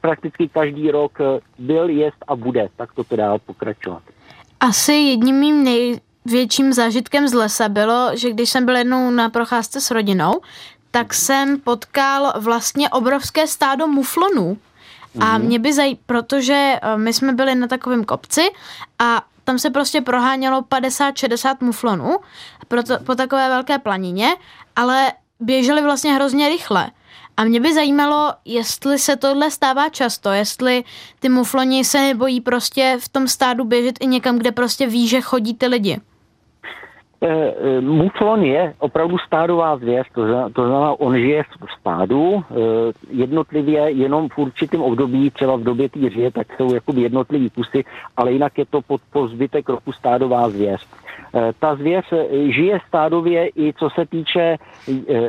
[0.00, 1.18] prakticky každý rok
[1.58, 2.68] byl, jest a bude.
[2.76, 4.02] Tak to dál pokračovat.
[4.60, 9.28] Asi jedním mým nej, větším zážitkem z lesa bylo, že když jsem byl jednou na
[9.28, 10.32] procházce s rodinou,
[10.90, 14.56] tak jsem potkal vlastně obrovské stádo muflonů.
[15.20, 15.46] A mhm.
[15.46, 15.94] mě by zaj...
[16.06, 18.50] protože eh, my jsme byli na takovém kopci
[18.98, 22.16] a tam se prostě prohánělo 50-60 muflonů
[22.68, 24.28] to, po takové velké planině,
[24.76, 26.90] ale běželi vlastně hrozně rychle.
[27.36, 30.84] A mě by zajímalo, jestli se tohle stává často, jestli
[31.20, 35.20] ty mufloni se nebojí prostě v tom stádu běžet i někam, kde prostě ví, že
[35.20, 36.00] chodí ty lidi.
[37.20, 42.44] Eh, eh, muflon je opravdu stádová zvěř, to znamená, to znamená, on žije v stádu,
[42.50, 42.54] eh,
[43.10, 47.84] jednotlivě jenom v určitém období, třeba v době týře, tak jsou jakoby jednotlivý kusy,
[48.16, 50.86] ale jinak je to pod, po zbytek roku stádová zvěř.
[51.58, 52.04] Ta zvěř
[52.48, 54.56] žije stádově i co se týče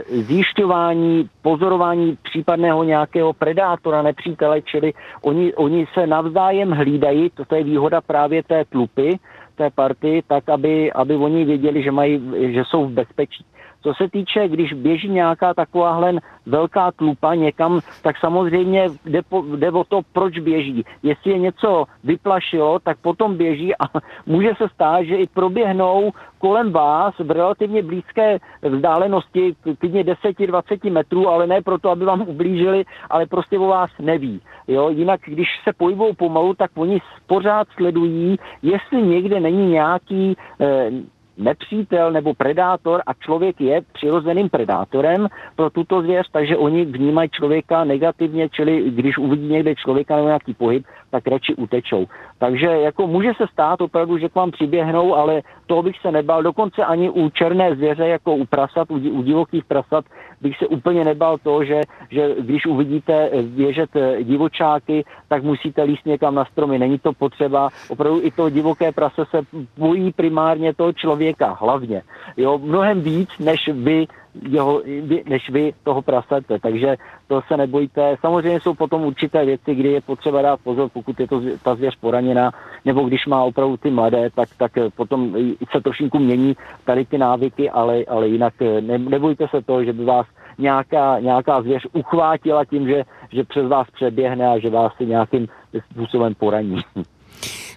[0.10, 8.02] zjišťování, pozorování případného nějakého predátora, nepřítele, čili oni, oni se navzájem hlídají, to je výhoda
[8.02, 9.20] právě té tlupy,
[9.60, 12.16] té party, tak aby, aby oni věděli, že, mají,
[12.56, 13.46] že jsou v bezpečí.
[13.82, 16.14] Co se týče, když běží nějaká takováhle
[16.46, 20.84] velká tlupa někam, tak samozřejmě jde, po, jde o to, proč běží.
[21.04, 23.86] Jestli je něco vyplašilo, tak potom běží a
[24.26, 31.30] může se stát, že i proběhnou kolem vás v relativně blízké vzdálenosti, klidně 10-20 metrů,
[31.30, 34.42] ale ne proto, aby vám ublížili, ale prostě o vás neví.
[34.68, 34.90] Jo?
[34.90, 40.92] Jinak, když se pohybují pomalu, tak oni pořád sledují, jestli někde není nějaký eh,
[41.40, 47.84] nepřítel nebo predátor a člověk je přirozeným predátorem pro tuto zvěř, takže oni vnímají člověka
[47.84, 52.06] negativně, čili když uvidí někde člověka nebo nějaký pohyb, tak radši utečou.
[52.40, 56.44] Takže jako může se stát opravdu, že k vám přiběhnou, ale toho bych se nebal.
[56.44, 60.06] Dokonce ani u černé zvěře, jako u prasat, u, divokých prasat,
[60.42, 63.90] bych se úplně nebal to, že, že když uvidíte běžet
[64.24, 66.80] divočáky, tak musíte líst někam na stromy.
[66.80, 67.70] Není to potřeba.
[67.90, 69.42] Opravdu i to divoké prase se
[69.78, 72.02] bojí primárně toho člověka, hlavně.
[72.38, 74.08] Jo, mnohem víc, než vy
[74.50, 74.82] jeho,
[75.26, 76.60] než vy toho prasete.
[76.60, 76.96] Takže
[77.28, 78.18] to se nebojte.
[78.22, 81.96] Samozřejmě jsou potom určité věci, kdy je potřeba dát pozor, pokud je to ta zvěř
[81.96, 82.52] poraněná,
[82.86, 85.36] nebo když má opravdu ty mladé, tak, tak potom
[85.72, 90.06] se trošinku mění tady ty návyky, ale, ale jinak ne, nebojte se toho, že by
[90.06, 90.26] vás
[90.58, 95.48] nějaká, nějaká zvěř uchvátila tím, že, že přes vás přeběhne a že vás si nějakým
[95.92, 96.82] způsobem poraní.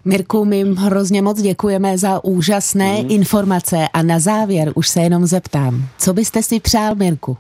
[0.04, 3.10] Mirku, my hrozně moc děkujeme za úžasné mm.
[3.10, 7.36] informace a na závěr už se jenom zeptám, co byste si přál, Mirku?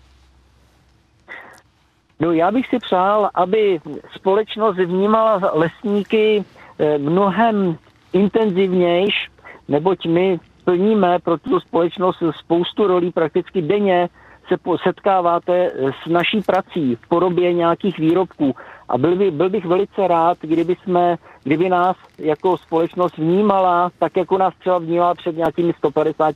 [2.20, 3.80] No já bych si přál, aby
[4.14, 6.44] společnost vnímala lesníky
[6.78, 7.76] eh, mnohem
[8.12, 9.28] intenzivnějš,
[9.68, 14.08] neboť my plníme pro tu společnost spoustu rolí prakticky denně
[14.48, 15.72] se setkáváte
[16.04, 18.54] s naší prací v podobě nějakých výrobků.
[18.88, 24.16] A byl, by, byl bych velice rád, kdyby, jsme, kdyby nás jako společnost vnímala, tak
[24.16, 26.34] jako nás třeba vnímala před nějakými 150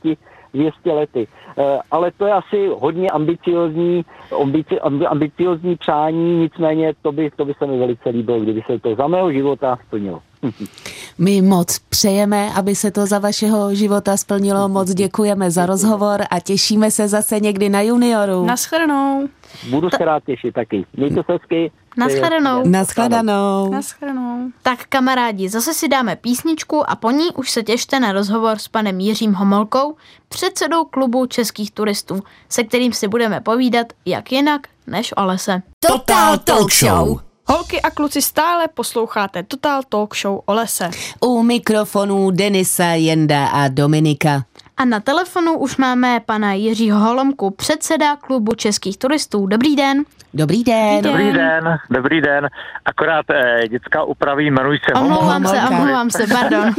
[0.53, 1.27] 200 lety.
[1.57, 4.05] Eh, ale to je asi hodně ambiciozní,
[4.41, 8.95] ambici, ambiciozní přání, nicméně to by, to by se mi velice líbilo, kdyby se to
[8.95, 10.19] za mého života splnilo.
[11.17, 14.69] My moc přejeme, aby se to za vašeho života splnilo.
[14.69, 18.45] Moc děkujeme za rozhovor a těšíme se zase někdy na junioru.
[18.45, 19.29] Naschledanou.
[19.69, 20.85] Budu se rád těšit taky.
[20.97, 21.71] Mějte se hezky.
[21.97, 22.67] Naschledanou.
[22.67, 23.71] Naschledanou.
[23.71, 24.51] Naschledanou.
[24.61, 28.67] Tak kamarádi, zase si dáme písničku a po ní už se těšte na rozhovor s
[28.67, 29.95] panem Jiřím Homolkou,
[30.29, 32.19] předsedou klubu českých turistů,
[32.49, 35.61] se kterým si budeme povídat jak jinak než o lese.
[35.79, 37.26] Total Talk Show.
[37.49, 40.89] Holky a kluci stále posloucháte Total Talk Show o lese.
[41.21, 44.43] U mikrofonů Denisa, Jenda a Dominika.
[44.77, 49.47] A na telefonu už máme pana Jiřího Holomku, předseda klubu českých turistů.
[49.47, 50.03] Dobrý den.
[50.33, 51.03] Dobrý den.
[51.03, 52.47] Dobrý den, dobrý den.
[52.85, 56.73] Akorát eh, dětská upraví, jmenuji se Omlouvám se, omlouvám se, pardon.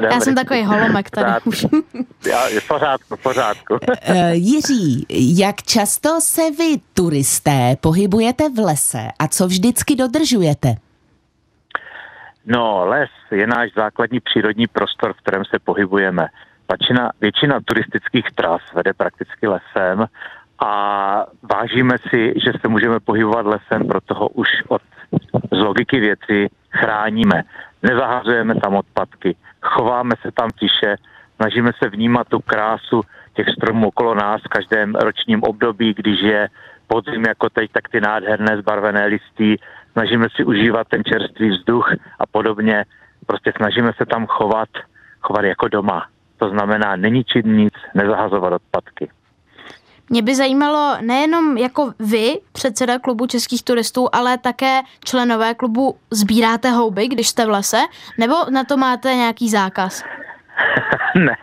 [0.10, 1.66] Já jsem takový holomek tady už.
[2.26, 3.74] Já, je v pořádku, v pořádku.
[3.74, 5.06] Uh, Jiří,
[5.38, 10.74] jak často se vy, turisté, pohybujete v lese a co vždycky dodržujete?
[12.46, 16.26] No, les je náš základní přírodní prostor, v kterém se pohybujeme.
[16.70, 20.06] Většina, většina turistických tras vede prakticky lesem
[20.58, 24.82] a vážíme si, že se můžeme pohybovat lesem, proto ho už od
[25.52, 27.42] z logiky věci chráníme.
[27.82, 30.96] Nezahazujeme tam odpadky, chováme se tam tiše,
[31.36, 33.02] snažíme se vnímat tu krásu
[33.34, 36.48] těch stromů okolo nás v každém ročním období, když je
[36.86, 39.56] podzim jako teď, tak ty nádherné zbarvené listí,
[39.92, 42.84] snažíme si užívat ten čerstvý vzduch a podobně.
[43.26, 44.68] Prostě snažíme se tam chovat,
[45.20, 46.06] chovat jako doma.
[46.38, 49.10] To znamená neničit nic, nezahazovat odpadky.
[50.10, 56.70] Mě by zajímalo nejenom jako vy, předseda klubu českých turistů, ale také členové klubu sbíráte
[56.70, 57.80] houby, když jste v lese,
[58.18, 60.02] nebo na to máte nějaký zákaz?
[61.14, 61.36] ne,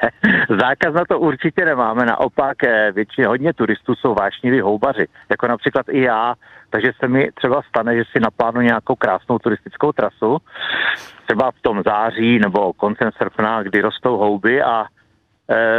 [0.59, 5.85] zákaz na to určitě nemáme, naopak eh, většině hodně turistů jsou vášniví houbaři, jako například
[5.89, 6.35] i já,
[6.69, 10.37] takže se mi třeba stane, že si naplánu nějakou krásnou turistickou trasu,
[11.25, 14.85] třeba v tom září nebo koncem srpna, kdy rostou houby a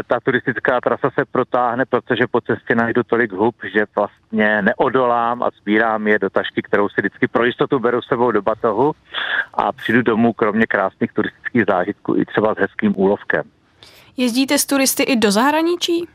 [0.07, 5.51] ta turistická trasa se protáhne, protože po cestě najdu tolik hub, že vlastně neodolám a
[5.61, 8.93] sbírám je do tašky, kterou si vždycky pro jistotu beru sebou do batohu
[9.55, 13.43] a přijdu domů kromě krásných turistických zážitků i třeba s hezkým úlovkem.
[14.17, 16.09] Jezdíte s turisty i do zahraničí?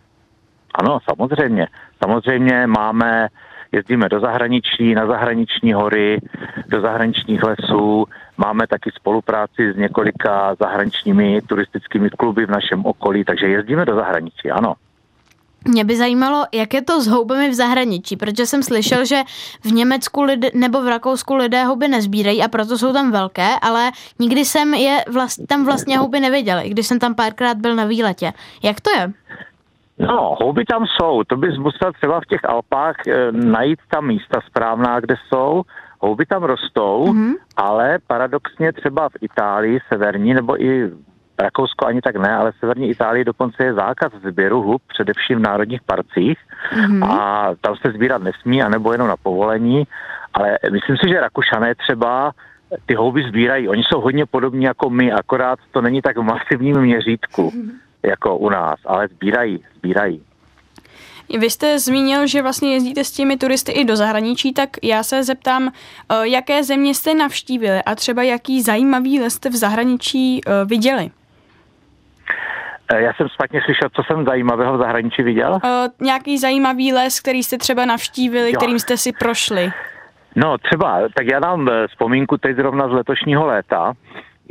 [0.76, 1.68] Ano, samozřejmě.
[2.04, 3.28] Samozřejmě máme
[3.72, 6.22] jezdíme do zahraničí, na zahraniční hory,
[6.67, 8.05] do zahraničních lesů,
[8.38, 14.51] máme taky spolupráci s několika zahraničními turistickými kluby v našem okolí, takže jezdíme do zahraničí,
[14.51, 14.74] ano.
[15.65, 19.22] Mě by zajímalo, jak je to s houbami v zahraničí, protože jsem slyšel, že
[19.63, 23.91] v Německu lid, nebo v Rakousku lidé houby nezbírají a proto jsou tam velké, ale
[24.20, 28.34] nikdy jsem je vlast, tam vlastně houby neviděl, když jsem tam párkrát byl na výletě.
[28.63, 29.11] Jak to je?
[30.00, 31.24] No, houby tam jsou.
[31.24, 35.62] To bys musel třeba v těch Alpách e, najít ta místa správná, kde jsou.
[36.00, 37.34] Houby tam rostou, mm-hmm.
[37.58, 40.91] ale paradoxně třeba v Itálii, severní, nebo i
[41.39, 45.41] Rakousko ani tak ne, ale v severní Itálii dokonce je zákaz sběru hub, především v
[45.41, 46.38] národních parcích
[46.72, 47.12] mm-hmm.
[47.12, 49.84] a tam se sbírat nesmí, anebo jenom na povolení,
[50.34, 52.32] ale myslím si, že Rakušané třeba
[52.86, 53.70] ty houby sbírají.
[53.70, 57.50] Oni jsou hodně podobní jako my, akorát to není tak v masivním měřítku.
[57.50, 60.24] Mm-hmm jako u nás, ale sbírají, sbírají.
[61.38, 65.24] Vy jste zmínil, že vlastně jezdíte s těmi turisty i do zahraničí, tak já se
[65.24, 70.66] zeptám, eh, jaké země jste navštívili a třeba jaký zajímavý les jste v zahraničí eh,
[70.66, 71.12] viděli?
[72.93, 75.52] Eh, já jsem špatně slyšel, co jsem zajímavého v zahraničí viděl.
[75.52, 75.60] Uh,
[76.00, 78.58] nějaký zajímavý les, který jste třeba navštívili, jo.
[78.58, 79.72] kterým jste si prošli.
[80.36, 83.93] No třeba, tak já dám vzpomínku teď zrovna z letošního léta.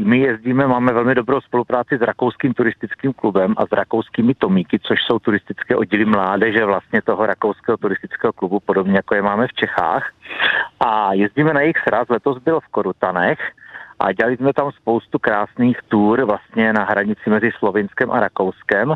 [0.01, 4.99] My jezdíme, máme velmi dobrou spolupráci s rakouským turistickým klubem a s rakouskými tomíky, což
[5.03, 10.13] jsou turistické oddíly mládeže vlastně toho rakouského turistického klubu, podobně jako je máme v Čechách.
[10.81, 13.39] A jezdíme na jejich sraz, letos byl v Korutanech
[13.99, 18.95] a dělali jsme tam spoustu krásných tour vlastně na hranici mezi Slovinskem a Rakouskem.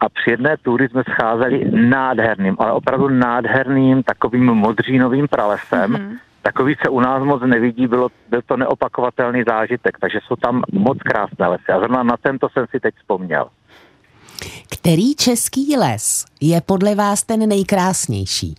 [0.00, 6.74] A při jedné tury jsme scházeli nádherným, ale opravdu nádherným takovým modřínovým pralesem, mm-hmm Takový
[6.84, 11.46] se u nás moc nevidí, bylo, byl to neopakovatelný zážitek, takže jsou tam moc krásné
[11.46, 11.72] lesy.
[11.72, 13.48] A zrovna na tento jsem si teď vzpomněl.
[14.72, 18.54] Který český les je podle vás ten nejkrásnější?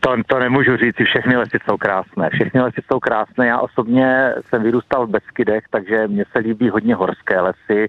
[0.00, 2.30] To, to nemůžu říct, všechny lesy jsou krásné.
[2.30, 3.46] Všechny lesy jsou krásné.
[3.46, 7.88] Já osobně jsem vyrůstal v Beskydech, takže mně se líbí hodně horské lesy,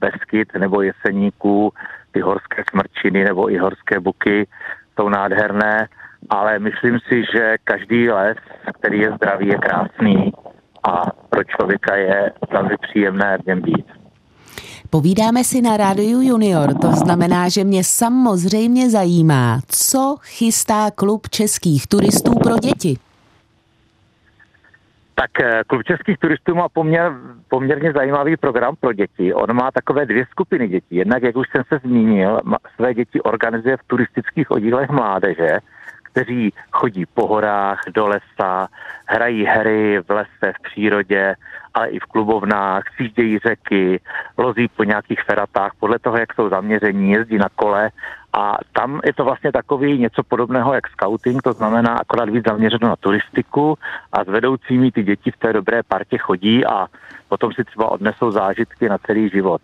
[0.00, 1.72] Beskyt nebo Jeseníků,
[2.12, 4.46] ty horské smrčiny nebo i horské buky
[4.96, 5.88] jsou nádherné
[6.30, 8.36] ale myslím si, že každý les,
[8.78, 10.32] který je zdravý, je krásný
[10.82, 13.86] a pro člověka je velmi příjemné v něm být.
[14.90, 21.86] Povídáme si na Rádiu Junior, to znamená, že mě samozřejmě zajímá, co chystá klub českých
[21.86, 22.98] turistů pro děti.
[25.14, 27.12] Tak eh, klub českých turistů má poměr,
[27.48, 29.34] poměrně zajímavý program pro děti.
[29.34, 30.96] On má takové dvě skupiny dětí.
[30.96, 32.40] Jednak, jak už jsem se zmínil,
[32.74, 35.58] své děti organizuje v turistických oddílech mládeže,
[36.14, 38.68] kteří chodí po horách, do lesa,
[39.06, 41.34] hrají hry v lese, v přírodě,
[41.74, 44.00] ale i v klubovnách, sjíždějí řeky,
[44.38, 47.90] lozí po nějakých feratách, podle toho, jak jsou zaměření, jezdí na kole
[48.32, 52.88] a tam je to vlastně takový něco podobného jak scouting, to znamená akorát víc zaměřeno
[52.88, 53.78] na turistiku
[54.12, 56.86] a s vedoucími ty děti v té dobré partě chodí a
[57.28, 59.62] potom si třeba odnesou zážitky na celý život.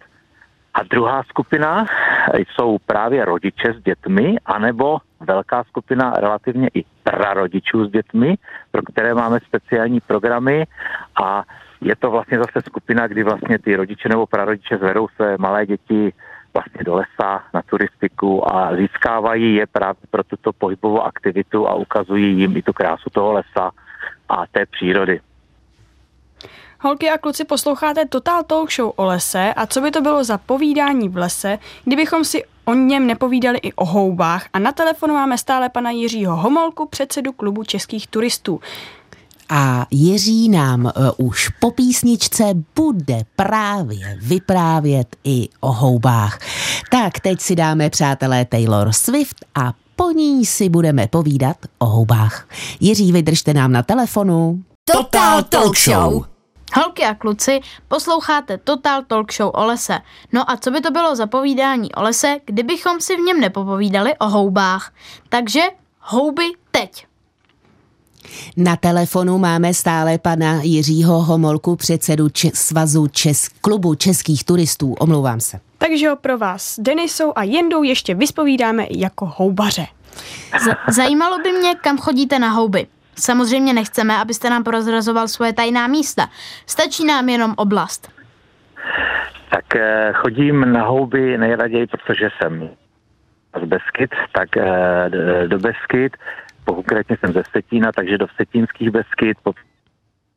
[0.74, 1.86] A druhá skupina
[2.34, 8.34] jsou právě rodiče s dětmi, anebo velká skupina relativně i prarodičů s dětmi,
[8.70, 10.66] pro které máme speciální programy
[11.22, 11.44] a
[11.80, 16.12] je to vlastně zase skupina, kdy vlastně ty rodiče nebo prarodiče zvedou své malé děti
[16.54, 22.38] vlastně do lesa na turistiku a získávají je právě pro tuto pohybovou aktivitu a ukazují
[22.38, 23.70] jim i tu krásu toho lesa
[24.28, 25.20] a té přírody.
[26.82, 30.38] Holky a kluci, posloucháte Total Talk Show o lese a co by to bylo za
[30.38, 35.38] povídání v lese, kdybychom si o něm nepovídali i o houbách a na telefonu máme
[35.38, 38.60] stále pana Jiřího Homolku, předsedu klubu českých turistů.
[39.48, 42.44] A Jiří nám uh, už po písničce
[42.76, 46.38] bude právě vyprávět i o houbách.
[46.90, 52.48] Tak teď si dáme, přátelé, Taylor Swift a po ní si budeme povídat o houbách.
[52.80, 54.62] Jiří, vydržte nám na telefonu.
[54.92, 56.29] Total Talk Show.
[56.76, 59.98] Holky a kluci, posloucháte Total Talk Show o lese.
[60.32, 64.16] No a co by to bylo za povídání o lese, kdybychom si v něm nepopovídali
[64.18, 64.92] o houbách?
[65.28, 65.60] Takže
[66.00, 67.06] houby teď.
[68.56, 74.92] Na telefonu máme stále pana Jiřího Homolku, předsedu Č- svazu Čes- klubu českých turistů.
[74.94, 75.60] Omlouvám se.
[75.78, 79.86] Takže ho pro vás Denisou a Jendou ještě vyspovídáme jako houbaře.
[80.64, 82.86] Z- zajímalo by mě, kam chodíte na houby.
[83.20, 86.26] Samozřejmě nechceme, abyste nám prozrazoval svoje tajná místa.
[86.66, 88.12] Stačí nám jenom oblast.
[89.50, 92.70] Tak eh, chodím na houby nejraději, protože jsem
[93.62, 95.10] z Beskyt, tak eh,
[95.46, 96.16] do Beskyt,
[96.64, 99.38] konkrétně jsem ze Vsetína, takže do Vsetínských Beskyt,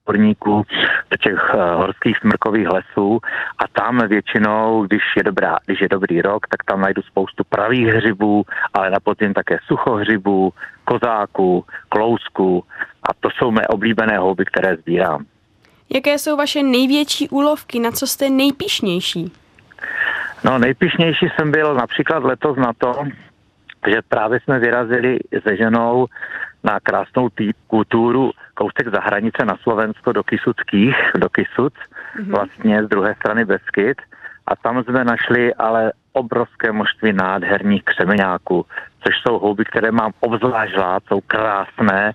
[0.03, 0.65] po horníků,
[1.11, 3.19] do těch eh, horských smrkových lesů
[3.57, 7.87] a tam většinou, když je, dobrá, když je dobrý rok, tak tam najdu spoustu pravých
[7.87, 10.53] hřibů, ale na podzim také suchohřibů,
[10.85, 12.63] kozáků, klousků
[13.03, 15.25] a to jsou mé oblíbené houby, které sbírám.
[15.93, 19.31] Jaké jsou vaše největší úlovky, na co jste nejpišnější?
[20.43, 23.03] No nejpišnější jsem byl například letos na to,
[23.87, 26.05] že právě jsme vyrazili se ženou
[26.63, 32.31] na krásnou tý, kulturu kousek za hranice na Slovensko do Kisuckých, do Kisuc, mm-hmm.
[32.35, 34.01] vlastně z druhé strany Beskyt.
[34.47, 38.65] A tam jsme našli ale obrovské množství nádherných křemeňáků,
[39.03, 42.11] což jsou houby, které mám obzvlášť rád, jsou krásné,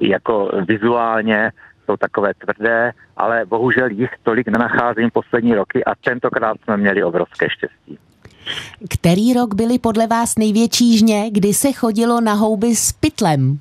[0.00, 1.50] jako vizuálně,
[1.86, 7.50] jsou takové tvrdé, ale bohužel jich tolik nenacházím poslední roky a tentokrát jsme měli obrovské
[7.50, 7.98] štěstí.
[8.90, 13.58] Který rok byly podle vás největší žně, kdy se chodilo na houby s pytlem?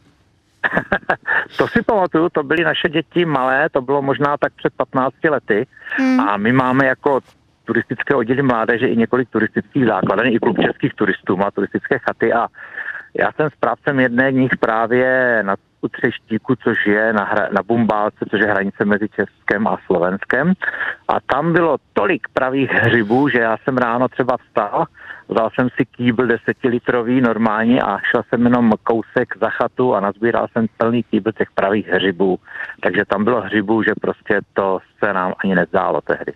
[1.58, 5.68] to si pamatuju, to byly naše děti malé, to bylo možná tak před 15 lety
[5.98, 6.20] hmm.
[6.20, 7.20] a my máme jako
[7.66, 12.48] turistické odděly mládeže i několik turistických základen, i klub českých turistů má turistické chaty a
[13.14, 18.26] já jsem správcem jedné z nich právě na Utřeštíku, což je na, hra, na Bumbálce,
[18.30, 20.54] což je hranice mezi Českem a Slovenskem.
[21.08, 24.86] A tam bylo tolik pravých hřibů, že já jsem ráno třeba vstal,
[25.28, 30.48] vzal jsem si kýbl desetilitrový normálně a šel jsem jenom kousek za chatu a nazbíral
[30.52, 32.40] jsem plný kýbl těch pravých hřibů.
[32.82, 36.34] Takže tam bylo hřibů, že prostě to se nám ani nezdálo tehdy.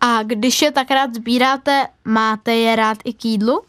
[0.00, 3.62] A když je tak rád sbíráte, máte je rád i k jídlu?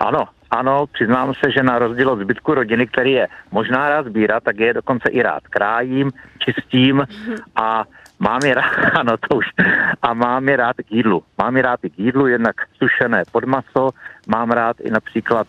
[0.00, 4.42] Ano, ano, přiznám se, že na rozdíl od zbytku rodiny, který je možná rád sbírat,
[4.44, 7.02] tak je dokonce i rád krájím, čistím
[7.56, 7.84] a
[8.18, 9.46] mám je rád, ano to už,
[10.02, 11.22] a mám je rád k jídlu.
[11.38, 13.90] Mám je rád i k jídlu, jednak sušené pod maso,
[14.26, 15.46] mám rád i například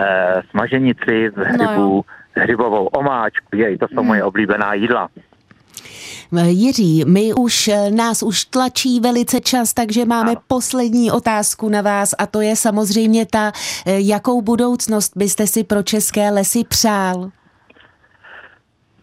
[0.00, 4.06] eh, smaženici z hřibů, no hřibovou omáčku, jej, to jsou hmm.
[4.06, 5.08] moje oblíbená jídla.
[6.46, 10.40] Jiří, my už, nás už tlačí velice čas, takže máme ano.
[10.46, 13.52] poslední otázku na vás a to je samozřejmě ta,
[13.86, 17.30] jakou budoucnost byste si pro české lesy přál?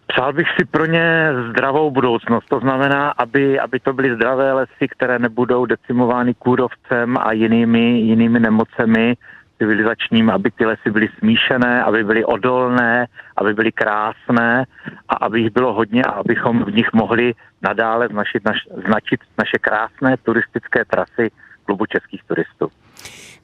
[0.07, 2.45] Přál bych si pro ně zdravou budoucnost.
[2.49, 8.39] To znamená, aby, aby to byly zdravé lesy, které nebudou decimovány kůrovcem a jinými, jinými
[8.39, 9.15] nemocemi,
[9.61, 13.07] civilizačním, aby ty lesy byly smíšené, aby byly odolné,
[13.37, 14.65] aby byly krásné
[15.09, 18.57] a aby jich bylo hodně a abychom v nich mohli nadále značit, naš,
[18.87, 21.31] značit naše krásné turistické trasy
[21.65, 22.67] klubu českých turistů.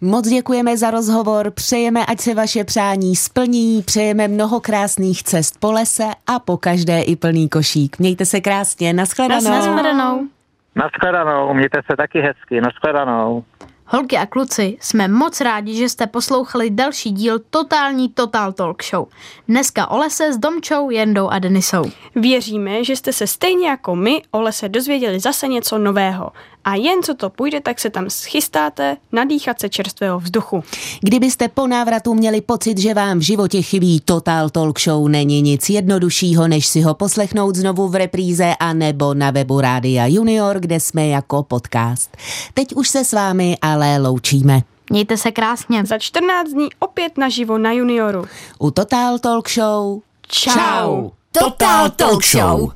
[0.01, 5.72] Moc děkujeme za rozhovor, přejeme, ať se vaše přání splní, přejeme mnoho krásných cest po
[5.72, 7.99] lese a po každé i plný košík.
[7.99, 9.49] Mějte se krásně, nashledanou.
[9.49, 10.28] Nashledanou.
[10.76, 13.43] Nashledanou, mějte se taky hezky, nashledanou.
[13.89, 19.07] Holky a kluci, jsme moc rádi, že jste poslouchali další díl Totální Total Talk Show.
[19.47, 21.83] Dneska o lese s Domčou, Jendou a Denisou.
[22.15, 26.31] Věříme, že jste se stejně jako my o lese dozvěděli zase něco nového.
[26.68, 30.63] A jen co to půjde, tak se tam schystáte nadýchat se čerstvého vzduchu.
[31.01, 35.70] Kdybyste po návratu měli pocit, že vám v životě chybí Total Talk Show, není nic
[35.70, 40.80] jednoduššího, než si ho poslechnout znovu v repríze a nebo na webu Rádia Junior, kde
[40.80, 42.18] jsme jako podcast.
[42.53, 44.61] Teď už se s vámi ale loučíme.
[44.89, 45.86] Mějte se krásně.
[45.86, 48.26] Za 14 dní opět naživo na Junioru.
[48.59, 49.99] U Total Talk Show.
[50.28, 51.09] Čau.
[51.32, 52.72] Total Talk Show.